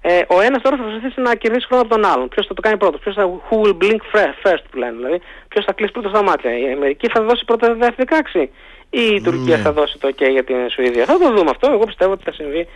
[0.02, 2.28] Ε, ο ένας τώρα θα προσπαθήσει να κερδίσει χρόνο από τον άλλον.
[2.28, 3.42] Ποιος θα το κάνει πρώτος, ποιος θα.
[3.50, 4.02] Who will blink
[4.44, 4.96] first που λένε.
[4.96, 8.48] Δηλαδή, ποιος θα κλείσει πρώτο στα μάτια; Η Αμερική θα δώσει πρώτα τα F-16;
[8.90, 9.62] Ή η Τουρκία mm.
[9.62, 11.72] θα δώσει το OK για την Σουηδία; Θα το δούμε αυτό.
[11.72, 12.68] Εγώ πιστεύω ότι θα συμβεί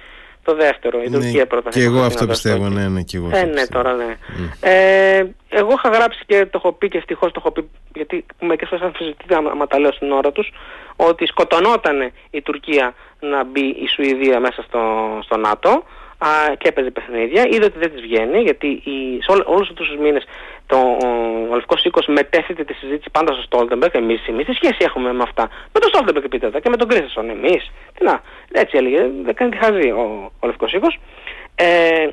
[0.43, 1.02] το δεύτερο.
[1.02, 1.69] Η ναι, Τουρκία πρώτα.
[1.69, 3.30] Και εγώ αυτό πιστεύω, ναι, ναι, και εγώ.
[3.34, 4.17] Ε, ναι, τώρα ναι.
[4.60, 8.65] Ε, εγώ είχα γράψει και το έχω πει και ευτυχώς το έχω πει, γιατί μερικέ
[8.65, 10.52] φορέ αμφισβητείται άμα τα λέω στην ώρα τους,
[10.95, 14.80] ότι σκοτωνόταν η Τουρκία να μπει η Σουηδία μέσα στο,
[15.23, 15.84] στο ΝΑΤΟ
[16.19, 16.27] α,
[16.58, 17.47] και έπαιζε παιχνίδια.
[17.51, 20.23] Είδε ότι δεν της βγαίνει, γιατί η, σε όλους αυτούς τους μήνες
[20.67, 20.77] το,
[21.49, 23.95] ο Λευκό Οίκο μετέθεται τη συζήτηση πάντα στο Στόλτεμπεργκ.
[23.95, 27.29] Εμείς εμείς, τι σχέση έχουμε με αυτά; Με τον Στόλτεμπεργκ επίτευτα και με τον Κρίσεσον.
[27.29, 27.71] Εμείς.
[27.97, 30.88] Τι να, έτσι έλεγε, δεν κάνει τη χαζή ο, ο Λευκό Οίκο.
[31.55, 32.08] Ε,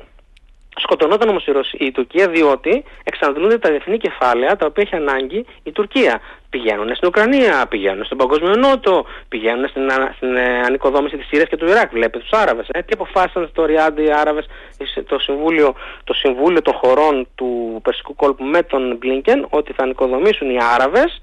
[0.79, 5.71] Σκοτωνόταν όμως η, η Τουρκία διότι εξαντλούνται τα διεθνή κεφάλαια τα οποία έχει ανάγκη η
[5.71, 6.21] Τουρκία.
[6.49, 11.57] Πηγαίνουν στην Ουκρανία, πηγαίνουν στον Παγκόσμιο Νότο, πηγαίνουν στην, στην ε, ανοικοδόμηση της Συρίας και
[11.57, 11.91] του Ιράκ.
[11.91, 12.67] Βλέπετε τους Άραβες.
[12.71, 12.81] Ε.
[12.81, 14.45] Τι αποφάσισαν στο Ριάντι οι Άραβες,
[15.05, 20.49] το Συμβούλιο, το Συμβούλιο των Χωρών του Περσικού Κόλπου με τον Μπλίνκεν, ότι θα ανοικοδομήσουν
[20.49, 21.21] οι Άραβες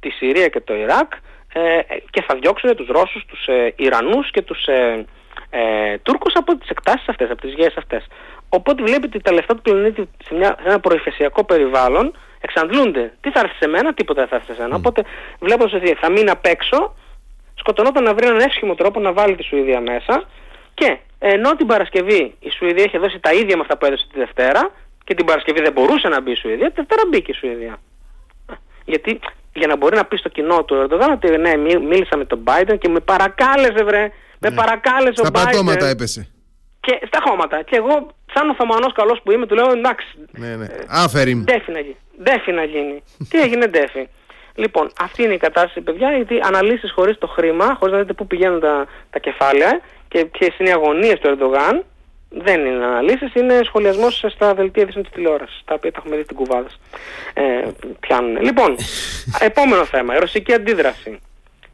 [0.00, 1.12] τη Συρία και το Ιράκ
[1.52, 5.04] ε, και θα διώξουν τους Ρώσους, τους ε, Ιρανούς και τους ε,
[5.50, 8.06] ε, Τούρκους από τις εκτάσεις αυτές, από τις γέες αυτές.
[8.48, 13.12] Οπότε βλέπετε ότι τα λεφτά του πλανήτη σε, μια, σε ένα προεφεσιακό περιβάλλον εξαντλούνται.
[13.20, 14.74] Τι θα έρθει σε μένα, τίποτα δεν θα έρθει σε μένα.
[14.74, 14.78] Mm.
[14.78, 15.02] Οπότε
[15.40, 16.94] βλέπω ότι θα μείνει απ' έξω,
[17.54, 20.24] σκοτωνόταν να βρει έναν εύσχυμο τρόπο να βάλει τη Σουηδία μέσα
[20.74, 24.18] και ενώ την Παρασκευή η Σουηδία είχε δώσει τα ίδια με αυτά που έδωσε τη
[24.18, 24.70] Δευτέρα
[25.04, 27.78] και την Παρασκευή δεν μπορούσε να μπει η Σουηδία, τη Δευτέρα μπήκε η Σουηδία.
[28.84, 29.20] Γιατί
[29.52, 32.78] για να μπορεί να πει στο κοινό του Ερντογάν ότι ναι, μίλησα με τον Biden
[32.78, 34.54] και με παρακάλεσε βρε με ναι.
[34.54, 35.38] παρακάλεσε ο Biden.
[35.38, 36.28] Στα πατώματα έπεσε.
[36.80, 37.62] Και στα χώματα.
[37.62, 40.06] Και εγώ, σαν ο Θωμανός καλός που είμαι, του λέω εντάξει.
[40.30, 40.66] Ναι, ναι.
[40.88, 41.44] Άφερη.
[42.22, 42.82] Ντέφι να γίνει.
[42.82, 43.02] Ντέφι να γίνει.
[43.28, 44.08] Τι έγινε ντέφι.
[44.54, 48.26] Λοιπόν, αυτή είναι η κατάσταση, παιδιά, γιατί αναλύσεις χωρίς το χρήμα, χωρίς να δείτε πού
[48.26, 51.84] πηγαίνουν τα, τα κεφάλαια και ποιες είναι οι αγωνίες του Ερντογάν,
[52.30, 56.36] δεν είναι αναλύσεις, είναι σχολιασμός στα δελτία της τηλεόρασης, τα οποία τα έχουμε δει στην
[56.36, 56.68] κουβάδα.
[57.34, 57.68] Ε,
[58.00, 58.42] πιάνουν.
[58.42, 58.76] Λοιπόν,
[59.48, 61.18] επόμενο θέμα, η ρωσική αντίδραση.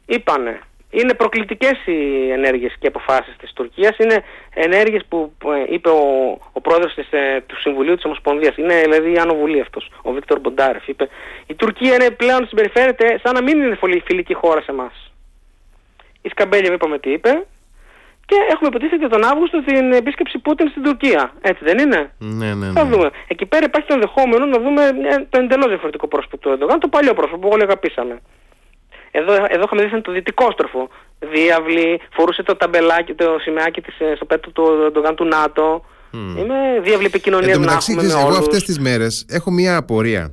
[0.05, 0.59] Είπανε,
[1.01, 3.97] είναι προκλητικές οι ενέργειες και αποφάσεις της Τουρκίας.
[3.97, 4.23] Είναι
[4.53, 6.03] ενέργειες που ε, είπε ο,
[6.51, 8.57] ο πρόεδρος της, ε, του Συμβουλίου της Ομοσπονδίας.
[8.57, 10.87] Είναι δηλαδή η Άνω Βουλή αυτός, ο Βίκτορ Μποντάρεφ.
[10.87, 11.09] Είπε
[11.47, 15.11] η Τουρκία είναι πλέον συμπεριφέρεται σαν να μην είναι φιλική χώρα σε εμάς.
[16.21, 17.45] Η Σκαμπέλια είπαμε τι είπε.
[18.25, 21.33] Και έχουμε υποτίθεται τον Αύγουστο την επίσκεψη Πούτιν στην Τουρκία.
[21.41, 22.71] Έτσι δεν είναι; Ναι, ναι, ναι.
[22.71, 23.09] Θα δούμε.
[23.27, 24.81] Εκεί πέρα υπάρχει το ενδεχόμενο να δούμε
[25.29, 28.21] το εντελώς διαφορετικό πρόσωπο του Ερντογάν, το παλιό πρόσωπο που όλοι αγαπήσαμε.
[29.11, 30.89] Εδώ, εδώ είχαμε δει το δυτικό στροφο.
[31.19, 35.85] Διάβλη, φορούσε το ταμπελάκι, το σημαίακι της, ε, στο πέτο του Ερντογάν του ΝΑΤΟ.
[36.13, 36.17] Mm.
[36.37, 40.31] Είμαι διάβλη επικοινωνία Εν τω μεταξύ, εγώ αυτές τις μέρες έχω μια απορία.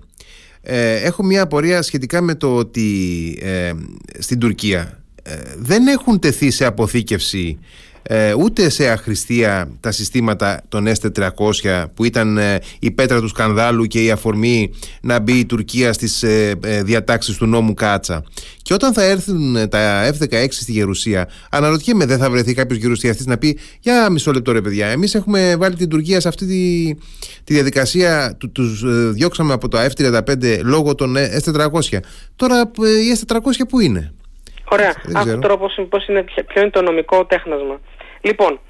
[0.62, 3.72] Ε, έχω μια απορία σχετικά με το ότι ε,
[4.18, 7.58] στην Τουρκία ε, δεν έχουν τεθεί σε αποθήκευση
[8.06, 13.84] ε, ούτε σε αχρηστία τα συστήματα των S400 που ήταν ε, η πέτρα του σκανδάλου
[13.84, 18.24] και η αφορμή να μπει η Τουρκία στις ε, διατάξεις του νόμου Κάτσα.
[18.62, 23.38] Και όταν θα έρθουν τα F-16 στη Γερουσία, αναρωτιέμαι, δεν θα βρεθεί κάποιος γερουσιαστής να
[23.38, 26.94] πει: Για μισό λεπτό, ρε παιδιά, εμείς έχουμε βάλει την Τουρκία σε αυτή τη,
[27.44, 31.98] τη διαδικασία, του τους, διώξαμε από το F-35 λόγω των S-400.
[32.36, 33.38] Τώρα οι S-400
[33.68, 34.14] πού είναι;
[34.70, 34.94] Ωραία.
[35.14, 37.80] Άκου τώρα πώς, πώς είναι, ποιο είναι το νομικό τέχνασμα.
[38.20, 38.60] Λοιπόν,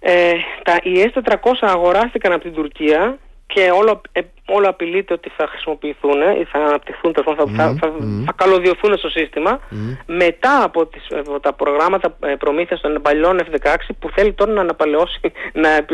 [0.00, 0.32] ε,
[0.62, 6.20] τα, οι S400 αγοράστηκαν από την Τουρκία και όλο, ε, όλο απειλείται ότι θα χρησιμοποιηθούν
[6.40, 7.92] ή θα αναπτυχθούν, θα, θα, θα,
[8.24, 9.60] θα καλωδιωθούν στο σύστημα
[10.06, 14.60] μετά από, τις, από τα προγράμματα ε, προμήθειας των παλιών F-16 που θέλει τώρα να
[14.60, 15.20] αναπαλαιώσει,
[15.52, 15.84] να ε,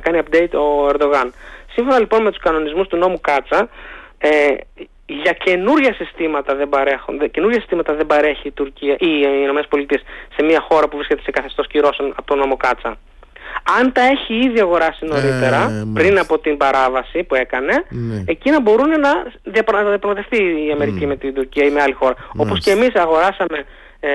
[0.00, 1.32] κάνει update ο Ερντογάν.
[1.72, 3.68] Σύμφωνα λοιπόν με τους κανονισμούς του νόμου Κάτσα,
[4.18, 4.28] ε,
[5.06, 10.02] για καινούργια συστήματα δεν παρέχουν, καινούργια συστήματα δεν παρέχει η Τουρκία ή οι Ηνωμένες Πολιτείες
[10.36, 12.96] σε μια χώρα που βρίσκεται σε καθεστώς κυρώσεων από τον νόμο Κάτσα.
[13.78, 18.24] Αν τα έχει ήδη αγοράσει ε, νωρίτερα, πριν από την παράβαση που έκανε, ναι.
[18.26, 19.10] εκείνα μπορούν να
[19.42, 22.14] διαπραγματευτεί η Αμερική με την Τουρκία ή με άλλη χώρα.
[22.36, 23.64] Όπως και εμείς αγοράσαμε
[24.00, 24.10] ε,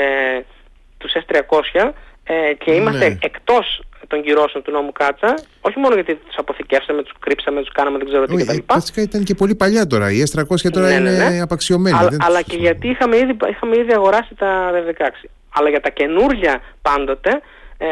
[0.97, 1.91] τους S300
[2.23, 3.17] ε, και είμαστε ναι.
[3.21, 7.97] εκτός των κυρώσεων του νόμου Κάτσα, όχι μόνο γιατί τους αποθηκεύσαμε, τους κρύψαμε, τους κάναμε
[7.97, 8.57] δεν ξέρω τι κτλ.
[8.65, 10.11] Βασικά ήταν και πολύ παλιά τώρα.
[10.11, 11.97] Οι S300 τώρα ναι, είναι ναι, απαξιωμένοι.
[11.97, 15.29] Αλλά, αλλά και γιατί είχαμε ήδη, είχαμε ήδη αγοράσει τα F16.
[15.53, 17.41] Αλλά για τα καινούργια πάντοτε,
[17.77, 17.87] ε,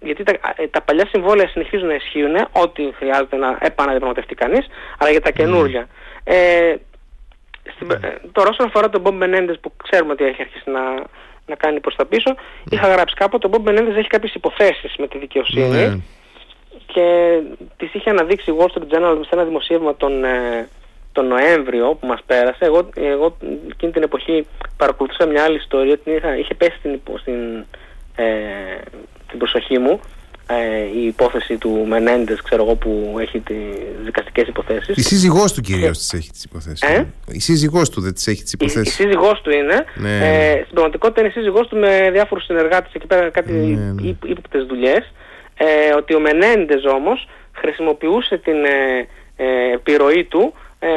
[0.00, 4.66] γιατί τα, ε, τα παλιά συμβόλαια συνεχίζουν να ισχύουν, ό,τι χρειάζεται να επαναδιαπραγματευτεί κανείς,
[4.98, 5.88] αλλά για τα καινούργια.
[6.24, 6.74] Ε,
[7.74, 7.96] στην, ε,
[8.32, 10.80] τώρα όσον αφορά τον Bob Menendez που ξέρουμε ότι έχει αρχίσει να,
[11.50, 12.30] να κάνει προς τα πίσω.
[12.30, 12.76] Ναι.
[12.76, 15.98] Είχα γράψει κάποτε, ο Μπομπ Menendez έχει κάποιες υποθέσεις με τη δικαιοσύνη ναι.
[16.86, 17.38] και
[17.76, 20.68] τις είχε αναδείξει η Wall Street Journal σε ένα δημοσίευμα τον, ε,
[21.12, 22.64] τον Νοέμβριο που μας πέρασε.
[22.64, 23.36] Εγώ, εγώ
[23.70, 24.46] εκείνη την εποχή
[24.76, 27.64] παρακολουθούσα μια άλλη ιστορία, την είχα, είχε πέσει στην, στην,
[28.16, 28.24] ε,
[29.28, 30.19] την προσοχή μου ε,
[30.94, 33.56] η υπόθεση του Μενέντες, ξέρω εγώ, που έχει τις
[34.04, 34.96] δικαστικές υποθέσεις.
[34.96, 36.82] Η σύζυγός του κυρίως τις έχει τις υποθέσεις.
[36.82, 38.78] Ε; Η σύζυγός του δεν τις έχει τις υποθέσει.
[38.78, 39.84] Η, η σύζυγός του είναι.
[39.94, 40.16] Ναι.
[40.16, 44.08] Ε, στην πραγματικότητα είναι η σύζυγός του με διάφορους συνεργάτες εκεί πέρα, κάτι ναι, ναι.
[44.24, 45.12] ύποπτες δουλειές.
[45.56, 50.88] Ε, ότι ο Μενέντες όμως χρησιμοποιούσε την ε, ε, επιρροή του ε,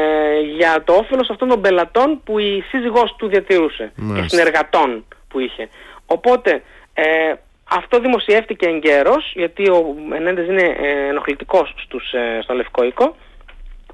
[0.58, 5.70] για το όφελος αυτών των πελατών που η σύζυγός του διατηρούσε και συνεργατών που είχε.
[6.06, 6.62] Οπότε
[6.94, 7.34] ε,
[7.78, 13.16] αυτό δημοσιεύτηκε εγκαίρως, γιατί ο Μενέντες είναι ε, ενοχλητικός στους, ε, στο Λευκό Οίκο,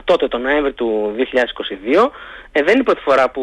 [0.03, 2.11] τότε τον Νοέμβρη του 2022.
[2.51, 3.41] Ε, δεν είναι η πρώτη φορά που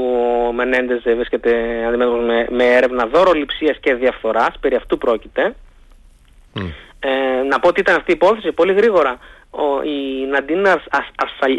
[0.49, 1.51] ο Μενέντες βρίσκεται
[1.89, 5.55] αντιμέτωπος με, με έρευνα δωροληψίας και διαφθοράς, περί αυτού πρόκειται.
[7.01, 9.19] Ε, να πω ότι ήταν αυτή η υπόθεση πολύ γρήγορα.
[9.51, 10.83] Ο, η Ναντίνα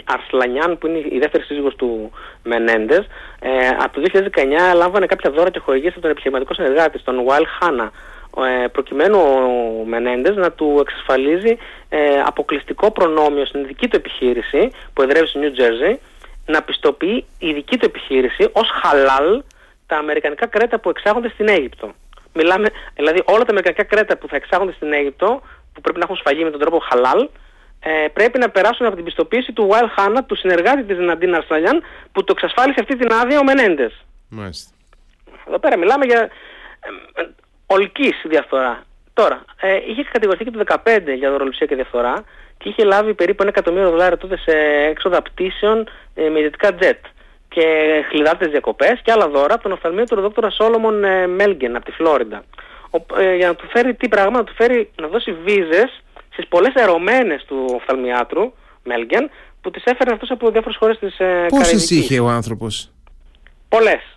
[0.06, 2.12] Αρσλανιάν που είναι η δεύτερη σύζυγος του
[2.44, 3.08] Μενέντες
[3.40, 4.10] ε, από το
[4.72, 7.90] 2019 λάμβανε κάποια δώρα και χορηγίες από τον επιχειρηματικό συνεργάτη, τον Βουάλ Χάνα ε,
[8.72, 11.58] προκειμένου ο Μενέντες να του εξασφαλίζει
[11.90, 15.96] ε, αποκλειστικό προνόμιο στην δική του επιχείρηση που εδρεύει στο New Jersey
[16.46, 19.44] να πιστοποιεί η δική του επιχείρηση ως χαλάλ
[19.86, 21.94] τα αμερικανικά κρέτα που εξάγονται στην Αίγυπτο.
[22.34, 25.42] Μιλάμε, δηλαδή όλα τα αμερικανικά κρέτα που θα εξάγονται στην Αίγυπτο
[25.74, 27.30] που πρέπει να έχουν σφαγεί με τον τρόπο χαλάλ
[27.80, 31.84] ε, πρέπει να περάσουν από την πιστοποίηση του Wild Hanna, του συνεργάτη της Ναντίνα Αρστραλιάν
[32.12, 34.06] που το εξασφάλισε αυτή την άδεια ο Μενέντες.
[34.30, 34.72] Μάλιστα.
[35.48, 36.30] Εδώ πέρα μιλάμε για
[37.68, 38.84] ολική διαφθορά.
[39.14, 42.24] Τώρα, ε, είχε κατηγορηθεί και το 2015 για δωροληψία και διαφθορά
[42.58, 44.52] και είχε λάβει περίπου ένα εκατομμύριο δολάρια τότε σε
[44.90, 47.06] έξοδα πτήσεων ε, με ιδιωτικά τζετ
[47.50, 47.64] και
[48.10, 51.92] χλιδάτες διακοπές και άλλα δώρα από τον οφθαλμίο του δόκτωρα Σόλομον ε, Μέλγκεν από τη
[51.92, 52.44] Φλόριντα.
[53.18, 56.74] ε, για να του φέρει τι πράγμα, να του φέρει να δώσει βίζες στις πολλές
[56.74, 58.54] ερωμένες του οφθαλμιάτρου
[58.84, 59.30] Μέλγκεν
[59.62, 62.92] που τις έφερε αυτός από διάφορες χώρες της ε, Πόσες είχε ο άνθρωπος;
[63.70, 64.17] Πολλές.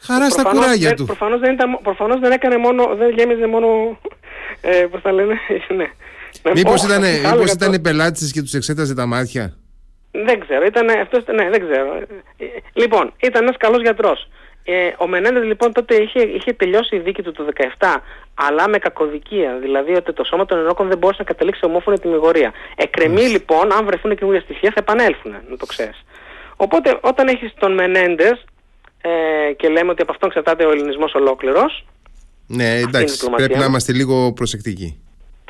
[0.00, 1.04] Χαρά στα κουράγια του.
[1.04, 3.98] Προφανώς δεν, ήταν, προφανώς δεν έκανε μόνο, δεν γέμιζε μόνο,
[4.60, 5.34] ε, πώς θα λένε,
[5.78, 5.90] ναι.
[6.54, 7.80] Μήπως ήταν, μήπως ήταν το...
[7.80, 9.56] πελάτης και τους εξέταζε τα μάτια;
[10.10, 12.00] Δεν ξέρω, ήταν, αυτός, ναι, δεν ξέρω.
[12.72, 14.28] Λοιπόν, ήταν ένας καλός γιατρός.
[14.64, 17.46] Ε, ο Μενέντες λοιπόν τότε είχε, είχε τελειώσει η δίκη του το
[17.78, 17.96] 17,
[18.34, 19.58] αλλά με κακοδικία.
[19.60, 22.52] Δηλαδή ότι το σώμα των ενόκων δεν μπορούσε να καταλήξει σε ομόφωνη τιμιγορία.
[22.76, 26.04] Εκκρεμεί λοιπόν, αν βρεθούν καινούργια στοιχεία, θα επανέλθουν, να το ξέρεις.
[26.56, 28.44] Οπότε όταν έχεις τον Μενέντες
[29.00, 31.86] ε, και λέμε ότι από αυτόν εξαρτάται ο ελληνισμός ολόκληρος.
[32.46, 35.00] Ναι, εντάξει, πρέπει να είμαστε λίγο προσεκτικοί.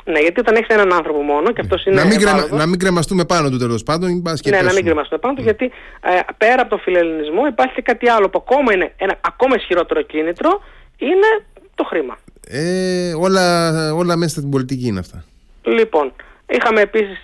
[0.05, 1.95] Ναι, γιατί όταν έχεις έναν άνθρωπο μόνο και αυτός είναι.
[1.95, 4.23] Να μην, κρεμα, να μην κρεμαστούμε πάνω του τέλος πάντων.
[4.41, 5.65] Και ναι, να μην κρεμαστούμε πάνω του, γιατί
[6.01, 10.01] ε, πέρα από τον φιλελληνισμό υπάρχει και κάτι άλλο που ακόμα είναι ένα ακόμα ισχυρότερο
[10.01, 10.61] κίνητρο
[10.97, 11.45] είναι
[11.75, 12.17] το χρήμα.
[12.47, 15.25] Ε, όλα, όλα μέσα στην πολιτική είναι αυτά.
[15.61, 16.13] Λοιπόν,
[16.51, 17.17] είχαμε επίσης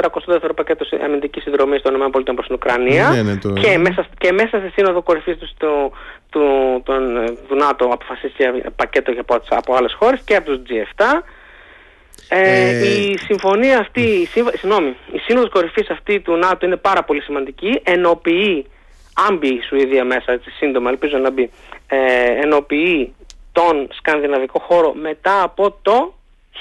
[0.00, 3.52] 42ο πακέτο αμυντικής συνδρομής των ΗΠΑ προς την Ουκρανία ναι, ναι, το...
[3.52, 5.92] και, μέσα, και μέσα στη σύνοδο κορυφής τους, του,
[6.30, 6.42] του,
[7.48, 11.04] του ΝΑΤΟ αποφασίστηκε πακέτο από, από άλλες χώρες και από τους G7.
[12.28, 17.02] Ε, ε, η συμφωνία αυτή, η, συγγνώμη, η σύνοδος κορυφής αυτή του ΝΑΤΟ είναι πάρα
[17.02, 17.80] πολύ σημαντική.
[17.82, 18.66] Ενοποιεί,
[19.28, 21.50] αν μπει η Σουηδία μέσα, έτσι, σύντομα ελπίζω να μπει,
[21.86, 21.98] ε,
[22.42, 23.14] ενοποιεί
[23.52, 26.14] τον σκανδιναβικό χώρο μετά από το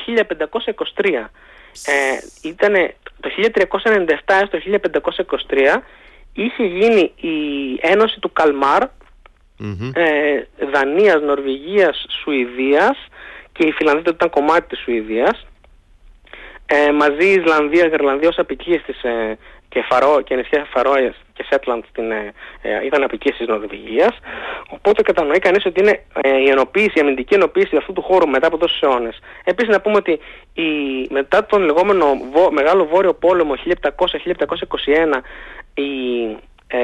[0.06, 1.30] 1523.
[1.86, 4.60] Ε, ήτανε το 1397 έως το
[5.50, 5.82] 1523
[6.34, 8.82] είχε γίνει η ένωση του καλμαρ
[9.94, 10.44] ε,
[10.74, 12.98] Δανίας, Νορβηγίας, Σουηδίας
[13.52, 15.46] και η Φιλανδία ήταν κομμάτι της Σουηδίας
[16.66, 19.38] ε, μαζί η Ισλανδία, Γερλανδία ως απικίες της ε,
[19.70, 24.20] και, Φαρό, και νησιά Φαρόες και Σέτλαντ στην, ε, ε, ήταν απικίες της Νορβηγίας.
[24.74, 28.48] Οπότε κατανοεί κανείς ότι είναι ε, η ενοποίηση, η αμυντική ενοποίηση αυτού του χώρου μετά
[28.48, 29.20] από τόσους αιώνες.
[29.44, 30.20] Επίσης να πούμε ότι
[30.54, 30.64] η,
[31.10, 33.60] μετά τον λεγόμενο βο, Μεγάλο Βόρειο Πόλεμο 1700-1721
[35.74, 35.92] η
[36.68, 36.80] ε,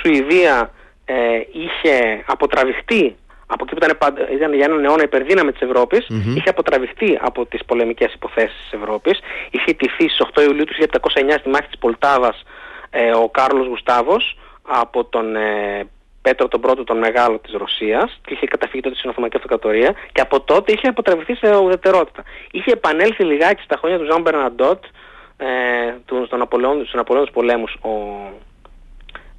[0.00, 0.70] Σουηδία
[1.04, 1.14] ε,
[1.52, 3.16] είχε αποτραβηχτεί
[3.46, 6.36] από εκεί που ήταν, ήταν για έναν αιώνα υπερδύναμη της Ευρώπης, mm-hmm.
[6.36, 9.20] είχε αποτραβηχτεί από τις πολεμικές υποθέσεις της Ευρώπης.
[9.50, 12.42] Είχε τηθεί στις 8 Ιουλίου του 1709 στη μάχη της Πολτάβας
[12.90, 15.86] ε, ο Κάρλος Γουστάβος από τον ε,
[16.26, 20.20] Πέτρο τον πρώτο τον Μεγάλο της Ρωσίας και είχε καταφύγει τότε στην Οθωμανική Αυτοκρατορία και
[20.20, 22.22] από τότε είχε αποτραβηχθεί σε ουδετερότητα.
[22.50, 24.84] Είχε επανέλθει λιγάκι στα χρόνια του Ζαν Μπερναντότ
[25.36, 25.46] ε,
[26.26, 27.90] στον Απολεόν, στους πολέμους ο,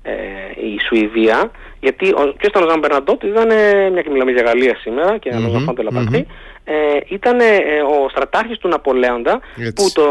[0.02, 0.14] ε,
[0.56, 3.48] η Σουηδία, γιατί ο, και στον Ζαν Μπερναντότ ήταν,
[3.92, 6.26] μια και μιλάμε για Γαλλία σήμερα και να mm-hmm, mm-hmm.
[6.68, 7.45] Ε, ήταν ε,
[7.82, 9.39] ο στρατάρχης του Ναπολέοντα
[9.76, 10.03] που το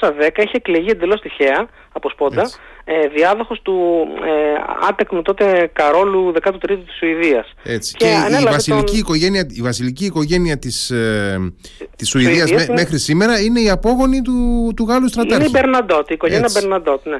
[0.00, 2.50] 1810 είχε εκλεγεί εντελώς τυχαία από σπόντα
[2.90, 7.54] ε, διάδοχος του ε, άτεκνου τότε Καρόλου 13ου της Σουηδίας.
[7.62, 7.94] Έτσι.
[7.96, 8.98] Και, και η, βασιλική τον...
[8.98, 11.52] οικογένεια, η βασιλική οικογένεια της, ε,
[11.96, 12.74] της Σουηδίας, Σουηδίας είναι...
[12.74, 15.48] μέχρι σήμερα είναι η απόγονη του, του Γάλλου στρατάρχη.
[15.48, 17.06] Είναι η Μπερναντότ, η οικογένεια Μπερναντότ.
[17.06, 17.16] Ναι.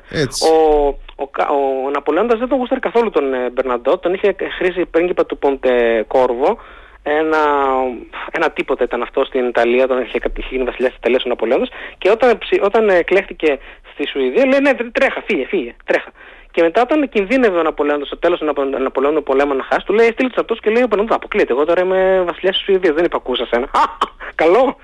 [0.51, 1.31] Ο, ο,
[1.87, 6.05] ο Ναπολέοντας δεν τον γούσταρε καθόλου τον ε, Μπερναντότ, τον είχε χρήσει πρίγκιπα του Ποντε
[6.09, 6.59] Κόρβο,
[7.11, 7.39] ένα,
[8.31, 11.69] ένα τίποτα ήταν αυτό στην Ιταλία, όταν είχε, είχε γίνει βασιλιάς της Ιταλίας ο Ναπολέοντας
[11.99, 13.59] και όταν, όταν εκλέχθηκε
[13.93, 16.11] στη Σουηδία λέει ναι τρέχα, φύγε, φύγε, τρέχα.
[16.51, 18.45] Και μετά όταν κινδύνευε ο Ναπολέον στο τέλος του
[18.79, 21.53] Ναπολέον πολέμου να χάσει, του λέει στείλει τους αυτούς και λέει ο Πενοντά, αποκλείεται.
[21.53, 23.69] Εγώ τώρα είμαι βασιλιάς της Σουηδίας, δεν υπακούσα σένα.
[24.43, 24.77] Καλό.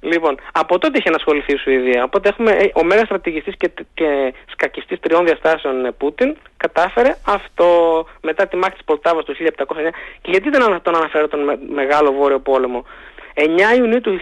[0.00, 2.04] Λοιπόν, από τότε είχε ανασχοληθεί η Σουηδία.
[2.04, 7.66] Οπότε έχουμε ε, ο μέγας στρατηγιστής και, και σκακιστής τριών διαστάσεων ε, Πούτιν κατάφερε αυτό
[8.22, 9.44] μετά τη μάχη της Πολτάβας του 1709.
[10.20, 12.84] Και γιατί δεν τον αναφέρω τον Μεγάλο Βόρειο Πόλεμο;
[13.34, 14.20] 9 Ιουνίου του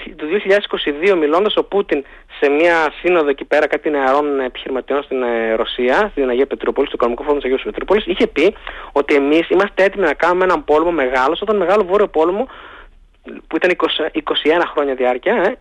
[1.10, 2.04] 2022 μιλώντας ο Πούτιν
[2.40, 6.96] σε μια σύνοδο εκεί πέρα κάτι νεαρών επιχειρηματιών στην ε, Ρωσία, στην Αγία Πετρούπολη, στο
[6.96, 8.54] Οικονομικό Φόρουμ της Αγίας Πετρούπολης, είχε πει
[8.92, 12.48] ότι εμείς είμαστε έτοιμοι να κάνουμε έναν πόλεμο μεγάλο, όταν μεγάλο βόρειο πόλεμο
[13.46, 15.56] που ήταν 20, 21 χρόνια διάρκεια, ε,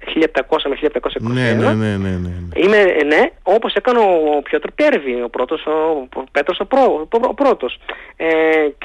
[0.50, 1.34] 1700 με 1721.
[1.34, 2.30] Ναι, ναι, ναι, ναι, ναι.
[2.56, 7.34] Είμαι, ναι, όπως έκανε ο Πιότρ Πέρβη, ο πρώτος, ο, ο Πέτρος ο, πρό, ο
[7.34, 7.80] πρώτος.
[8.16, 8.28] Ε,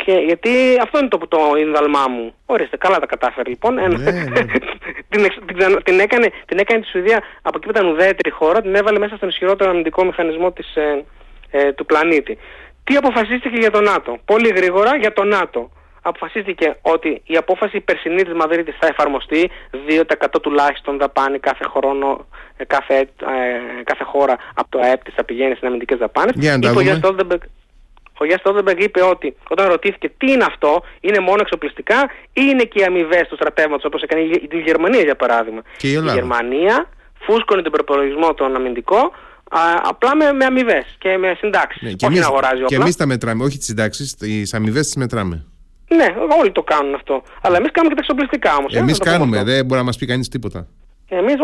[0.05, 0.51] και, γιατί
[0.83, 2.35] αυτό είναι το, το ίνδαλμά μου.
[2.47, 3.75] Ορίστε, καλά τα κατάφερε λοιπόν.
[3.75, 4.13] Ναι, ναι.
[5.11, 8.75] την, την, την, έκανε, την έκανε τη Σουηδία από εκεί που ήταν ουδέτερη χώρα, την
[8.75, 11.05] έβαλε μέσα στον ισχυρότερο αμυντικό μηχανισμό της, ε,
[11.51, 12.39] ε, του πλανήτη.
[12.85, 15.71] Τι αποφασίστηκε για το ΝΑΤΟ; Πολύ γρήγορα για το ΝΑΤΟ
[16.09, 19.51] αποφασίστηκε ότι η απόφαση περσινή της Μαδρίτης θα εφαρμοστεί
[19.89, 25.25] 2% τουλάχιστον δαπάνη κάθε χρόνο, ε, κάθε, ε, κάθε χώρα από το ΑΕΠ της θα
[25.25, 26.35] πηγαίνει στις αμυντικές δαπάνες.
[28.21, 32.63] ο Γιάννης Στόλτεμπεργκ είπε ότι όταν ρωτήθηκε τι είναι αυτό, είναι μόνο εξοπλιστικά ή είναι
[32.63, 35.63] και οι αμοιβές του στρατεύματος όπως έκανε η Γερμανία για παράδειγμα.
[35.81, 36.89] η, η Γερμανία
[37.19, 39.13] φούσκωνε τον προπολογισμό των αμυντικό
[39.51, 41.83] Α, απλά με, με αμοιβές και με συντάξεις.
[41.83, 45.45] Ναι, όχι να αγοράζει Και εμείς τα μετράμε, όχι τις συντάξεις, τις αμοιβές τις μετράμε.
[45.89, 47.23] Ναι, όλοι το κάνουν αυτό.
[47.43, 48.75] Αλλά εμείς κάνουμε και τα εξοπλιστικά όμως.
[48.75, 50.67] Εμείς κάνουμε, δεν μπορεί να μας πει κανείς τίποτα.
[51.09, 51.35] Εμείς,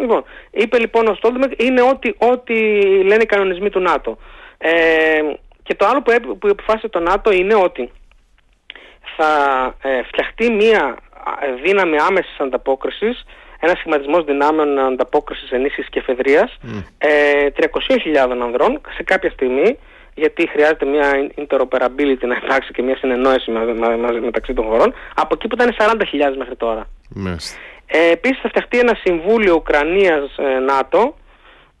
[0.00, 2.54] λοιπόν, είπε λοιπόν ο Στόλτεμπεργκ είναι ό,τι, ό,τι
[3.02, 4.18] λένε οι κανονισμοί του ΝΑΤΟ.
[4.58, 4.72] Ε,
[5.62, 7.90] και το άλλο που, που αποφάσισε το ΝΑΤΟ είναι ότι
[9.16, 9.30] θα
[9.82, 10.96] ε, φτιαχτεί μία
[11.62, 13.24] δύναμη άμεσης ανταπόκρισης,
[13.60, 16.82] ένας σχηματισμός δυνάμεων ανταπόκρισης, ενίσχυσης και εφεδρείας mm.
[16.98, 19.78] ε, 300.000 ανδρών σε κάποια στιγμή
[20.16, 23.50] γιατί χρειάζεται μια interoperability να υπάρξει και μια συνεννόηση
[24.20, 26.88] μεταξύ των χωρών, από εκεί που ήταν 40.000 μέχρι τώρα.
[27.86, 31.16] Ε, επίσης θα φτιαχτεί ένα Συμβούλιο Ουκρανίας-ΝΑΤΟ,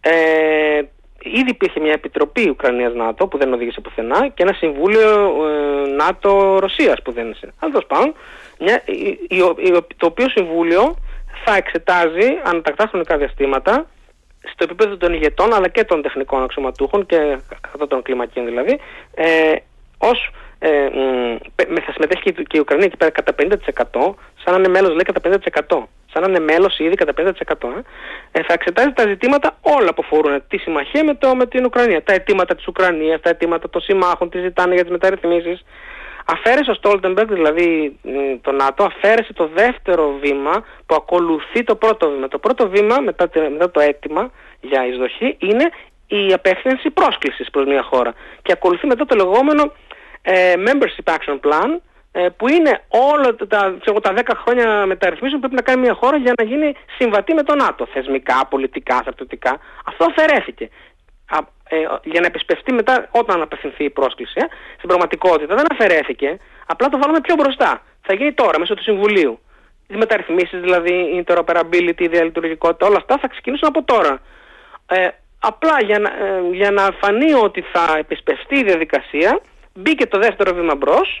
[0.00, 0.80] ε,
[1.18, 5.10] ήδη υπήρχε μια επιτροπή Ουκρανίας-ΝΑΤΟ που δεν οδήγησε πουθενά και ένα Συμβούλιο
[5.46, 7.52] ε, ΝΑΤΟ-Ρωσίας που δεν είναι.
[7.58, 8.24] Αλλά τέλο
[9.96, 10.96] το οποίο Συμβούλιο
[11.44, 13.86] θα εξετάζει ανατακτά χρονικά διαστήματα
[14.52, 17.38] στο επίπεδο των ηγετών αλλά και των τεχνικών αξιωματούχων και
[17.70, 18.80] κατά των κλιμακίων δηλαδή
[19.14, 19.54] ε,
[19.98, 20.88] ως ε,
[21.56, 25.38] θα συμμετέχει και η Ουκρανία εκεί πέρα κατά 50% σαν να είναι μέλος λέει κατά
[25.68, 25.82] 50%
[26.12, 27.24] σαν να είναι μέλος ήδη κατά 50%
[28.32, 31.64] ε, ε, θα εξετάζει τα ζητήματα όλα που αφορούν τη συμμαχία με, το, με την
[31.64, 32.02] Ουκρανία.
[32.02, 35.64] Τα αιτήματα της Ουκρανίας, τα αιτήματα των συμμάχων τι ζητάνε για τις μεταρρυθμίσεις
[36.28, 37.98] Αφαίρεσε ο Στόλτεμπεργκ, δηλαδή
[38.40, 42.28] το ΝΑΤΟ, αφαίρεσε το δεύτερο βήμα που ακολουθεί το πρώτο βήμα.
[42.28, 45.70] Το πρώτο βήμα μετά, μετά το αίτημα για εισδοχή είναι
[46.06, 48.14] η απεύθυνση πρόσκλησης προς μια χώρα.
[48.42, 49.72] Και ακολουθεί μετά το λεγόμενο
[50.22, 51.80] ε, Membership Action Plan,
[52.12, 55.94] ε, που είναι όλα τα, ξέρω, τα 10 χρόνια μεταρρυθμίσεων που πρέπει να κάνει μια
[55.94, 57.86] χώρα για να γίνει συμβατή με το ΝΑΤΟ.
[57.92, 59.58] Θεσμικά, πολιτικά, στρατιωτικά.
[59.84, 60.70] Αυτό αφαιρέθηκε
[61.68, 64.32] ε, για να επισπευτεί μετά όταν απευθυνθεί η πρόσκληση.
[64.34, 64.44] Ε.
[64.76, 67.82] Στην πραγματικότητα δεν αφαιρέθηκε, απλά το βάλαμε πιο μπροστά.
[68.02, 69.38] Θα γίνει τώρα μέσω του Συμβουλίου.
[69.88, 74.20] Οι μεταρρυθμίσεις δηλαδή, η interoperability, η διαλειτουργικότητα, όλα αυτά θα ξεκινήσουν από τώρα.
[74.86, 75.08] Ε,
[75.38, 79.40] απλά για να, ε, για να φανεί ότι θα επισπευτεί η διαδικασία,
[79.74, 81.20] μπήκε το δεύτερο βήμα μπρος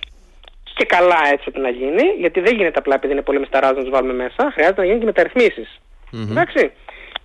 [0.74, 3.90] και καλά έτσι να γίνει, γιατί δεν γίνεται απλά επειδή είναι πολύ μεσταράζο να τους
[3.90, 5.80] βάλουμε μέσα, χρειάζεται να γίνουν και μεταρρυθμίσεις.
[6.12, 6.30] Mm-hmm.
[6.30, 6.72] Εντάξει.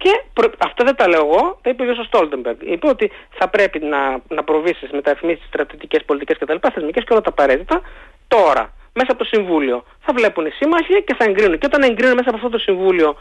[0.04, 0.52] Και προ...
[0.58, 2.58] αυτά δεν τα λέω εγώ, τα είπε ο Στόλτεμπεργκ.
[2.62, 6.56] Είπε ότι θα πρέπει να, να προβεί στις μεταρρυθμίσει στρατιωτικές, πολιτικές κτλ.
[6.74, 7.82] θεσμικές και όλα τα απαραίτητα
[8.28, 9.84] τώρα, μέσα από το Συμβούλιο.
[9.99, 11.58] Θα βλέπουν οι σύμμαχοι και θα εγκρίνουν.
[11.58, 13.18] Και όταν εγκρίνουν μέσα από αυτό το Συμβούλιο,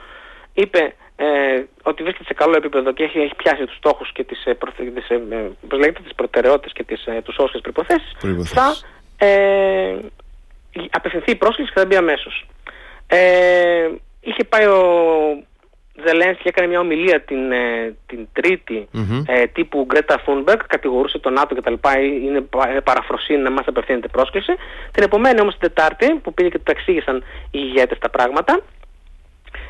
[0.54, 4.44] είπε ε, ότι βρίσκεται σε καλό επίπεδο και έχει, έχει πιάσει τους στόχους και τις
[4.44, 4.56] ε,
[4.94, 8.12] τις, ε, τις προτεραιότητες και τις, ε, τους όσες προϋποθέσεις,
[8.44, 8.76] θα
[9.26, 9.96] ε,
[10.90, 12.46] απευθυνθεί η πρόσκληση και θα μπει αμέσως.
[13.06, 13.88] Ε,
[14.20, 14.82] είχε πάει ο
[16.06, 18.88] Ζελένσκι έκανε μια ομιλία την, ε, την τριτη
[19.26, 21.74] ε, τύπου Γκρέτα Θούνμπεργκ, κατηγορούσε τον ΝΑΤΟ κτλ.
[22.24, 22.40] Είναι
[22.84, 24.52] παραφροσύνη να μας απευθύνεται πρόσκληση.
[24.90, 27.16] Την επομένη όμως την Τετάρτη, που πήγε και το εξήγησαν
[27.50, 28.60] οι ηγέτες τα πράγματα,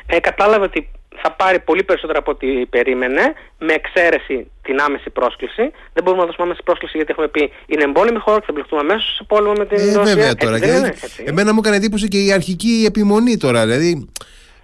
[0.05, 0.89] ε, κατάλαβε ότι
[1.21, 5.61] θα πάρει πολύ περισσότερα από ό,τι περίμενε, με εξαίρεση την άμεση πρόσκληση.
[5.93, 8.81] Δεν μπορούμε να δώσουμε άμεση πρόσκληση γιατί έχουμε πει είναι εμπόλεμη χώρα και θα μπλεχτούμε
[8.81, 10.15] αμέσως σε πόλεμο με την ε, Ρωσία.
[10.15, 10.55] Βέβαια τώρα.
[10.55, 13.65] Έτσι, εμένα μου έκανε εντύπωση και η αρχική επιμονή τώρα.
[13.65, 14.09] Δηλαδή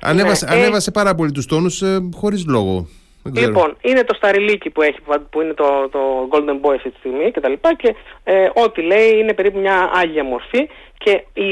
[0.02, 2.88] Ανέβασε, ναι, ανέβασε πάρα πολύ τους τόνους ε, χωρίς λόγο.
[3.34, 4.98] Λοιπόν, είναι το Σταριλίκι που έχει,
[5.30, 6.00] που είναι το, το
[6.32, 9.90] Golden Boy αυτή τη στιγμή και τα λοιπά και ε, ό,τι λέει είναι περίπου μια
[9.94, 11.48] άγια μορφή και οι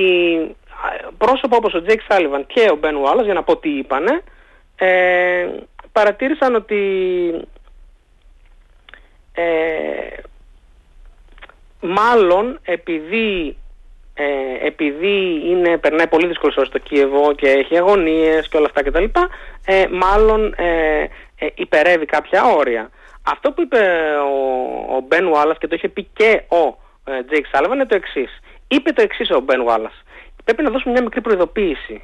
[1.18, 4.22] πρόσωπα όπως ο Jake Sullivan και ο Ben Wallace, για να πω τι είπανε,
[4.76, 5.48] ε,
[5.91, 6.80] παρατήρησαν ότι
[9.34, 9.43] ε,
[11.82, 13.58] μάλλον επειδή
[14.18, 19.03] ε, επειδή είναι, περνάει πολύ δύσκολο στο Κίεβο και έχει αγωνίες και όλα αυτά κτλ.
[19.66, 21.01] Ε, μάλλον ε,
[21.39, 22.89] ε, υπερεύει κάποια όρια.
[23.24, 23.78] Αυτό που είπε
[24.20, 26.78] ο, ο Ben Wallace και το είχε πει και ο
[27.28, 28.39] Τζέικ Σάλιβαν είναι το εξής.
[28.68, 29.99] Είπε το εξής ο Ben Wallace.
[30.43, 32.01] Πρέπει να δώσουμε μια μικρή προειδοποίηση.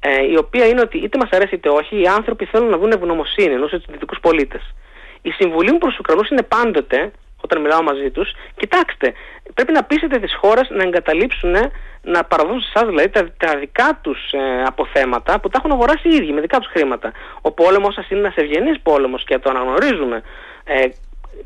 [0.00, 2.90] Ε, η οποία είναι ότι είτε μας αρέσει είτε όχι, οι άνθρωποι θέλουν να δουν
[2.90, 4.74] ευγνωμοσύνη εντός του δυτικού πολίτες.
[5.22, 9.12] Η συμβουλή μου προς τους Ουκρανούς είναι πάντοτε όταν μιλάω μαζί τους, κοιτάξτε,
[9.54, 11.54] πρέπει να πείσετε τις χώρες να εγκαταλείψουν,
[12.02, 16.08] να παραδώσουν σε εσάς δηλαδή τα, τα δικά τους ε, αποθέματα που τα έχουν αγοράσει
[16.08, 17.12] οι ίδιοι με δικά τους χρήματα.
[17.40, 20.22] Ο πόλεμος σα είναι ένας ευγενής πόλεμος και το αναγνωρίζουμε.
[20.64, 20.86] Ε,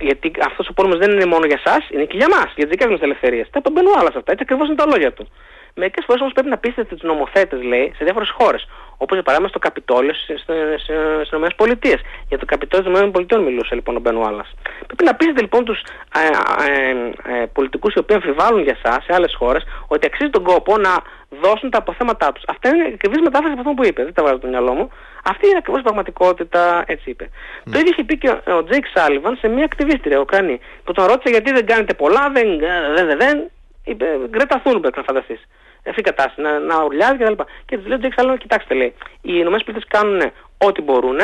[0.00, 2.70] γιατί αυτός ο πόλεμος δεν είναι μόνο για εσάς, είναι και για εμά, για τι
[2.70, 3.48] δικέ μα ελευθερίες.
[3.50, 4.32] Τα μπαίνουν άλλα σε αυτά.
[4.32, 5.28] Έτσι ακριβώς είναι τα λόγια του.
[5.74, 8.68] Μερικές φορές όμως πρέπει να πείσετε τους νομοθέτες, λέει, σε διάφορες χώρες.
[8.96, 12.00] Όπως για παράδειγμα στο Καπιτόλιο στις ΗΠΑ.
[12.28, 14.44] Για το Καπιτόλιο των ΗΠΑ μιλούσε λοιπόν ο Μπεν Ουάλλας.
[14.86, 15.80] Πρέπει να πείσετε λοιπόν τους
[16.14, 16.26] ε,
[16.66, 20.76] ε, ε, πολιτικούς οι οποίοι αμφιβάλλουν για εσάς σε άλλες χώρες ότι αξίζει τον κόπο
[20.76, 21.02] να
[21.42, 22.42] δώσουν τα αποθέματά τους.
[22.46, 24.04] Αυτά είναι ακριβής μετάφραση από αυτό που είπε.
[24.04, 24.90] Δεν τα βάζω στο μυαλό μου.
[25.24, 27.30] Αυτή είναι ακριβώς η πραγματικότητα, έτσι είπε.
[27.30, 27.70] Mm.
[27.72, 31.30] Το ίδιο είχε πει και ο Τζέικ Σάλιβαν σε μια ακτιβίστρια, Ουκρανή, που τον ρώτησε
[31.30, 33.50] γιατί δεν κάνετε πολλά, δεν, δεν, δεν, δεν
[33.84, 35.40] είπε Γκρέτα Θούνμπεργκ να φανταστείς.
[35.86, 37.42] Αυτή η κατάσταση, να, να ουρλιάζει κτλ.
[37.66, 40.20] Και τους λέει ο Τζέικ Σάλιβαν, κοιτάξτε, λέει, οι ΗΠΑ κάνουν
[40.58, 41.18] ό,τι μπορούν,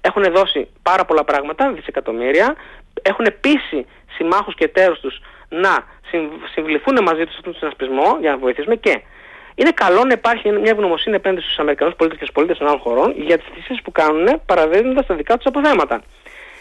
[0.00, 2.56] έχουν δώσει πάρα πολλά πράγματα, δισεκατομμύρια,
[3.02, 3.86] έχουν πείσει
[4.16, 5.84] συμμάχους και εταίρους τους να
[6.54, 9.02] συμβληθούν μαζί τους σε αυτόν τον συνασπισμό για να βοηθήσουμε και
[9.54, 12.66] είναι καλό να υπάρχει μια ευγνωμοσύνη επ' αυτού στους Αμερικανούς πολίτες και στους πολίτες των
[12.66, 16.02] άλλων χωρών για τις θυσίες που κάνουν παραδίδοντας τα δικά τους αποθέματα.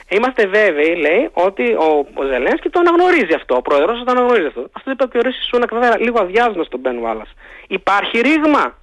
[0.09, 3.55] Είμαστε βέβαιοι, λέει, ότι ο, ο Ζελένσκι το αναγνωρίζει αυτό.
[3.55, 4.69] Ο πρόεδρος το αναγνωρίζει αυτό.
[4.71, 7.29] Αυτό είπε και ο Ρίσι Σούνακ, βέβαια, λίγο αδειάζοντας τον Μπεν Γουάλας.
[7.67, 8.75] Υπάρχει ρήγμα;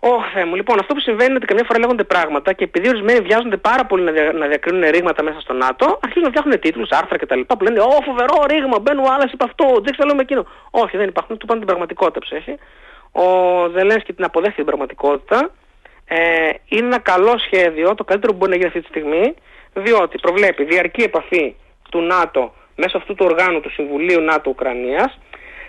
[0.00, 0.54] Ωχ, μου.
[0.54, 3.84] Λοιπόν, αυτό που συμβαίνει είναι ότι καμιά φορά λέγονται πράγματα και επειδή ορισμένοι βιάζονται πάρα
[3.86, 7.40] πολύ να, δια, να διακρίνουν ρήγματα μέσα στο ΝΑΤΟ, αρχίζουν να φτιάχνουν τίτλους, άρθρα κτλ.
[7.40, 10.46] που λένε Ω, φοβερό ρήγμα, μπαίνουν ο άλλο, είπε αυτό, δεν ξέρω με εκείνο.
[10.70, 12.54] Όχι, δεν υπάρχουν, του πάνε την πραγματικότητα ψέχει.
[13.12, 13.26] Ο
[13.74, 15.50] Ζελένσκι την αποδέχεται την πραγματικότητα.
[16.08, 19.34] Ε, είναι ένα καλό σχέδιο, το καλύτερο που μπορεί να γίνει αυτή τη στιγμή,
[19.76, 21.54] διότι προβλέπει διαρκή επαφή
[21.90, 25.18] του ΝΑΤΟ μέσω αυτού του οργάνου του Συμβουλίου ΝΑΤΟ-Ουκρανίας.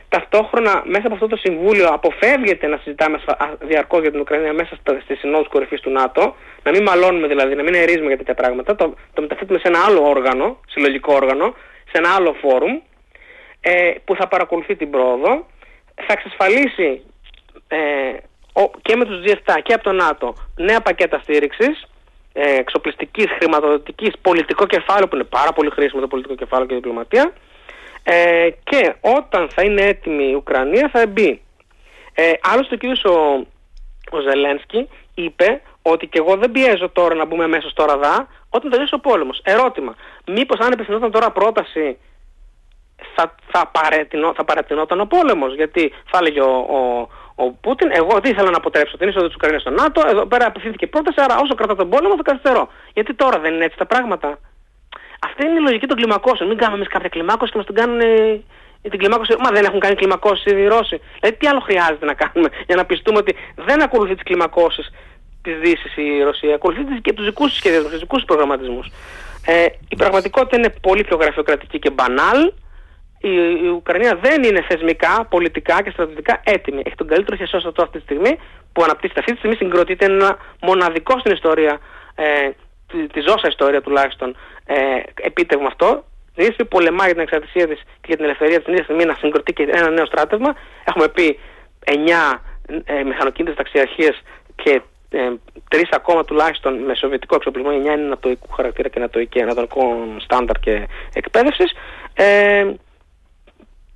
[0.09, 3.19] Ταυτόχρονα μέσα από αυτό το Συμβούλιο αποφεύγεται να συζητάμε
[3.59, 7.63] διαρκώς για την Ουκρανία μέσα στις συνόδους κορυφής του ΝΑΤΟ, να μην μαλώνουμε δηλαδή, να
[7.63, 11.53] μην ερίζουμε για τέτοια πράγματα, το, το μεταθέτουμε σε ένα άλλο όργανο, συλλογικό όργανο,
[11.91, 12.79] σε ένα άλλο φόρουμ,
[13.61, 15.45] ε, που θα παρακολουθεί την πρόοδο,
[15.95, 17.01] θα εξασφαλίσει
[17.67, 17.77] ε,
[18.81, 21.87] και με τους G7 και από το ΝΑΤΟ νέα πακέτα στήριξης,
[22.39, 26.77] ε, εξοπλιστικής, χρηματοδοτικής, πολιτικό κεφάλαιο που είναι πάρα πολύ χρήσιμο το πολιτικό κεφάλαιο και η
[26.77, 27.33] διπλωματία,
[28.03, 31.41] ε, και όταν θα είναι έτοιμη η Ουκρανία θα μπει.
[32.13, 33.05] Ε, άλλωστε ο κ.
[33.05, 33.15] Ο,
[34.17, 38.71] ο Ζελένσκι είπε ότι και εγώ δεν πιέζω τώρα να μπούμε αμέσως τώρα δά, όταν
[38.71, 39.41] τελειώσει ο πόλεμος.
[39.43, 39.95] Ερώτημα,
[40.27, 41.97] μήπως αν επιθυμόταν τώρα πρόταση
[43.15, 47.07] θα, θα, παρετεινό, θα παρατηνόταν ο πόλεμος, γιατί θα έλεγε ο, ο,
[47.39, 50.45] ο Πούτιν, εγώ τι ήθελα να αποτρέψω την είσοδο της Ουκρανίας στο ΝΑΤΟ, εδώ πέρα
[50.45, 52.69] απευθύνθηκε πρόταση, άρα όσο κρατά τον πόλεμο θα καθυστερώ.
[52.93, 54.39] Γιατί τώρα δεν είναι έτσι τα πράγματα.
[55.19, 56.49] Αυτή είναι η λογική των κλιμακώσεων.
[56.49, 58.41] Μην κάνουμε εμείς κάποια κλιμάκωση και μας την κάνουν ε,
[58.81, 59.35] την κλιμάκωση.
[59.39, 61.01] Μα δεν έχουν κάνει κλιμακώσεις οι Ρώσοι.
[61.19, 64.89] Δηλαδή, τι άλλο χρειάζεται να κάνουμε για να πιστούμε ότι δεν ακολουθεί τις κλιμακώσεις
[65.41, 66.55] της Δύσης η Ρωσία.
[66.55, 68.91] Ακολουθεί και τους δικούς της σχεδιασμού, τους δικούς τη προγραμματισμούς.
[69.45, 72.51] Ε, η πραγματικότητα είναι πολύ πιο γραφειοκρατική και μπανάλ.
[73.19, 73.29] Η,
[73.63, 76.81] η Ουκρανία δεν είναι θεσμικά, πολιτικά και στρατιωτικά έτοιμη.
[76.85, 78.39] Έχει τον καλύτερο χεσόστατο αυτή τη στιγμή
[78.73, 81.79] που αναπτύσσεται αυτή τη στιγμή συγκροτείται ένα μοναδικό στην ιστορία
[82.15, 82.49] ε,
[82.91, 84.75] τη, τη ζώσα ιστορία τουλάχιστον ε,
[85.21, 86.03] επίτευγμα αυτό.
[86.35, 89.53] Η πολεμάει για την εξαρτησία της και για την ελευθερία την ίδια στιγμή να συγκροτεί
[89.53, 90.55] και ένα νέο στράτευμα.
[90.83, 91.39] Έχουμε πει
[91.85, 91.93] 9
[92.85, 94.21] ε, μηχανοκίνητες ταξιαρχίες
[94.55, 95.31] και ε,
[95.69, 97.71] τρεις ακόμα τουλάχιστον με σοβιετικό εξοπλισμό.
[97.71, 101.71] 9 είναι νατοϊκού χαρακτήρα και νατοϊκή, ανατολικών στάνταρ και εκπαίδευσης.
[102.13, 102.65] Ε,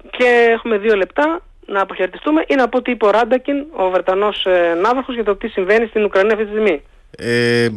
[0.10, 4.46] και έχουμε δύο λεπτά να αποχαιρετιστούμε ή να πω τι είπε ο Ράντακιν, ο Βρετανός
[4.46, 6.82] ε, ναύαρχος, για το τι συμβαίνει στην Ουκρανία αυτή τη στιγμή.
[7.18, 7.70] Ε,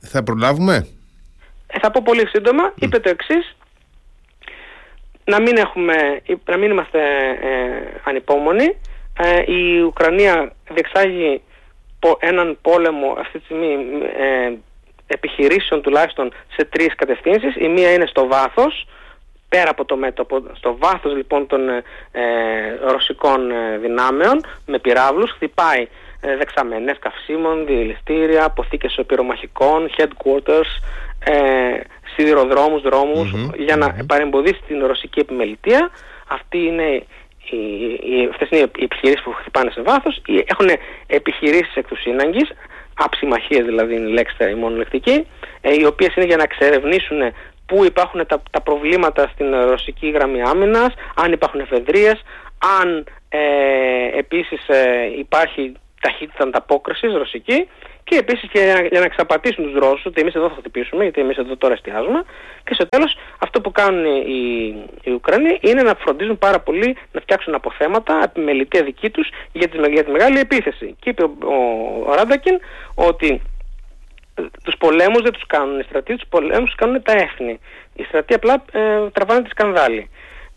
[0.00, 0.88] θα προλάβουμε;
[1.66, 2.72] Ε, θα πω πολύ σύντομα.
[2.74, 3.56] Είπε το εξής.
[5.24, 5.94] Να μην, έχουμε,
[6.44, 7.00] να μην είμαστε
[7.42, 8.76] ε, ανυπόμονοι.
[9.18, 11.42] Ε, η Ουκρανία διεξάγει
[12.18, 13.72] έναν πόλεμο αυτή τη στιγμή
[14.18, 14.52] ε,
[15.06, 17.56] επιχειρήσεων τουλάχιστον σε τρεις κατευθύνσεις.
[17.56, 18.86] Η μία είναι στο βάθος,
[19.48, 21.82] πέρα από το μέτωπο, στο βάθος λοιπόν των ε,
[22.90, 25.88] ρωσικών δυνάμεων με πυράβλους, χτυπάει
[26.20, 30.70] ε, δεξαμενές καυσίμων, διελιστήρια, αποθήκες πυρομαχικών, headquarters,
[31.24, 31.80] ε,
[32.14, 32.82] σιδηροδρόμους,
[33.56, 35.90] για να mm παρεμποδίσει την ρωσική επιμελητία.
[36.28, 37.02] Αυτή είναι
[37.50, 37.56] οι,
[38.10, 40.22] οι, αυτές είναι οι επιχειρήσεις που χτυπάνε σε βάθος.
[40.44, 40.68] Έχουν
[41.06, 42.50] επιχειρήσεις εκ του σύναγκης,
[42.94, 45.26] αψημαχίες δηλαδή είναι η λέξη η μονολεκτική,
[45.60, 47.20] ε, οι οποίες είναι για να εξερευνήσουν
[47.68, 52.22] πού υπάρχουν τα, τα προβλήματα στην ρωσική γραμμή άμυνας, αν υπάρχουν εφεδρίες,
[52.80, 53.38] αν ε,
[54.18, 57.68] επίσης ε, υπάρχει ταχύτητα ανταπόκρισης ρωσική
[58.08, 61.36] και επίσης για, για, να εξαπατήσουν τους Ρώσους ότι εμείς εδώ θα χτυπήσουμε, γιατί εμείς
[61.36, 62.24] εδώ τώρα εστιάζουμε.
[62.64, 67.20] Και στο τέλος, αυτό που κάνουν οι, οι Ουκρανοί είναι να φροντίζουν πάρα πολύ να
[67.20, 70.96] φτιάξουν αποθέματα, επιμελητία δική τους για, για τη μεγάλη επίθεση.
[71.00, 71.30] Και είπε ο,
[72.06, 72.58] ο, Ράντακιν
[72.94, 73.42] ότι
[74.64, 77.60] τους πολέμους δεν τους κάνουν οι στρατοί, τους πολέμους τους κάνουν τα έθνη.
[77.94, 80.10] Οι στρατοί απλά ε, τραβάνε τη σκανδάλη.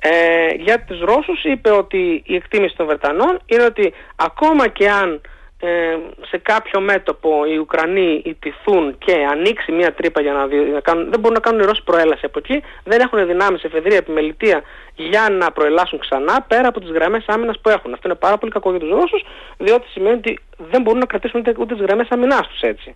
[0.04, 5.22] Ε, για τους Ρώσους είπε ότι η εκτίμηση των Βρετανών είναι ότι ακόμα και αν
[5.64, 5.98] ε,
[6.30, 11.20] σε κάποιο μέτωπο οι Ουκρανοί ιτηθούν και ανοίξει μια τρύπα για να, να κάνουν, δεν
[11.20, 14.62] μπορούν να κάνουν οι Ρώσοι προέλαση από εκεί, δεν έχουν δυνάμεις, εφεδρεία, επιμελητία
[14.96, 17.94] για να προελάσουν ξανά πέρα από τις γραμμές άμυνας που έχουν.
[17.94, 19.24] Αυτό είναι πάρα πολύ κακό για τους Ρώσους,
[19.58, 22.94] διότι σημαίνει ότι δεν μπορούν να κρατήσουν ούτε, ούτε τις γραμμές αμυνάς τους έτσι.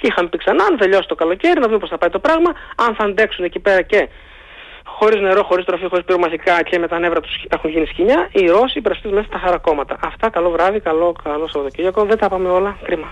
[0.00, 2.50] Και είχαμε πει ξανά, αν τελειώσει το καλοκαίρι, να δούμε πώς θα πάει το πράγμα,
[2.76, 4.08] αν θα αντέξουν εκεί πέρα και
[4.84, 8.46] χωρίς νερό, χωρίς τροφή, χωρίς πυρομαχικά και με τα νεύρα τους έχουν γίνει σκηνιά, οι
[8.46, 9.96] Ρώσοι υπερασπίζουν μέσα στα χαρακόμματα.
[10.04, 12.04] Αυτά, καλό βράδυ, καλό, καλό Σαββατοκύριακο.
[12.04, 12.76] Δεν τα πάμε όλα.
[12.82, 13.08] Κρίμα.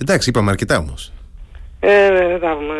[0.00, 1.12] Εντάξει, είπαμε αρκετά όμως.
[1.80, 2.74] Ε, δεν τα είπαμε.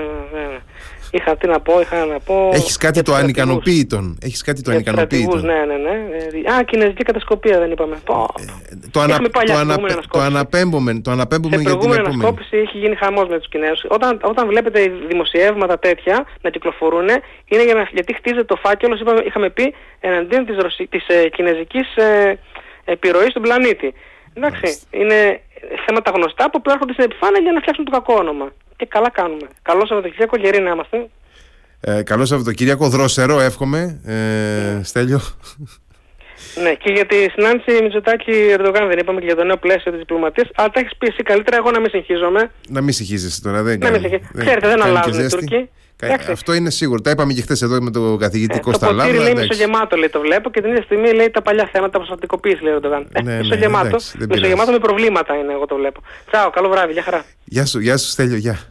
[1.14, 2.50] Είχα τι να πω, είχα να πω.
[2.52, 4.18] Έχεις κάτι το ανικανοποίητον.
[4.22, 5.36] Έχεις κάτι το ανικανοποίητο.
[5.36, 6.52] Ναι, ναι, ναι.
[6.52, 7.94] Α, κινέζικη κατασκοπία δεν είπαμε.
[7.94, 7.98] Ε,
[8.90, 9.78] το, ανα, το, ανα,
[10.10, 11.00] το αναπέμπουμε.
[11.00, 13.84] Το αναπέμπουμε για την επόμενη ανασκόπηση έχει γίνει χαμός με τους Κινέζους.
[13.88, 17.08] Όταν, όταν βλέπετε δημοσιεύματα τέτοια να κυκλοφορούν,
[17.44, 20.56] είναι για να, γιατί χτίζεται το φάκελος, είχαμε πει, εναντίον της
[20.88, 22.38] της, ε, κινέζικης ε,
[22.84, 23.94] επιρροής στον πλανήτη.
[24.34, 25.40] Εντάξει, είναι
[25.86, 29.46] θέματα γνωστά που προέρχονται στην επιφάνεια για να φτιάξουν το κακό όνομα και καλά κάνουμε.
[29.62, 31.08] Καλό Σαββατοκύριακο, γεροί να είμαστε.
[31.80, 34.00] Ε, καλό Σαββατοκύριακο, δροσερό εύχομαι.
[34.06, 35.20] Ε, Στέλιο.
[36.62, 40.00] Ναι, και για τη συνάντηση Μητσοτάκη Ερντογάν δεν είπαμε και για το νέο πλαίσιο της
[40.00, 40.48] διπλωματίας.
[40.54, 42.50] Αλλά τα έχεις πει εσύ καλύτερα, εγώ να μην συγχύζομαι.
[42.68, 44.44] Να μην συγχύζεσαι τώρα, δεν Να μην συγχύζομαι.
[44.44, 45.70] Ξέρετε, δεν αλλάζουν οι Τούρκοι.
[46.30, 47.00] Αυτό είναι σίγουρο.
[47.00, 49.04] Τα είπαμε και χθες εδώ με τον καθηγητή ε, Κώστα Λάμπρα.
[49.04, 51.98] Το ποτήρι λέει μισογεμάτο, λέει το βλέπω και την ίδια στιγμή λέει τα παλιά θέματα
[51.98, 53.06] προσωπικοποίηση, λέει ο Ερντογάν.
[53.22, 53.98] Ναι, ναι, μισογεμάτο.
[54.28, 56.00] Μισογεμάτο με προβλήματα είναι, εγώ το βλέπω.
[56.30, 57.24] Τσάω, καλό βράδυ, για χαρά.
[57.44, 58.66] Γεια σου, γεια σου, Στέλιο, γεια.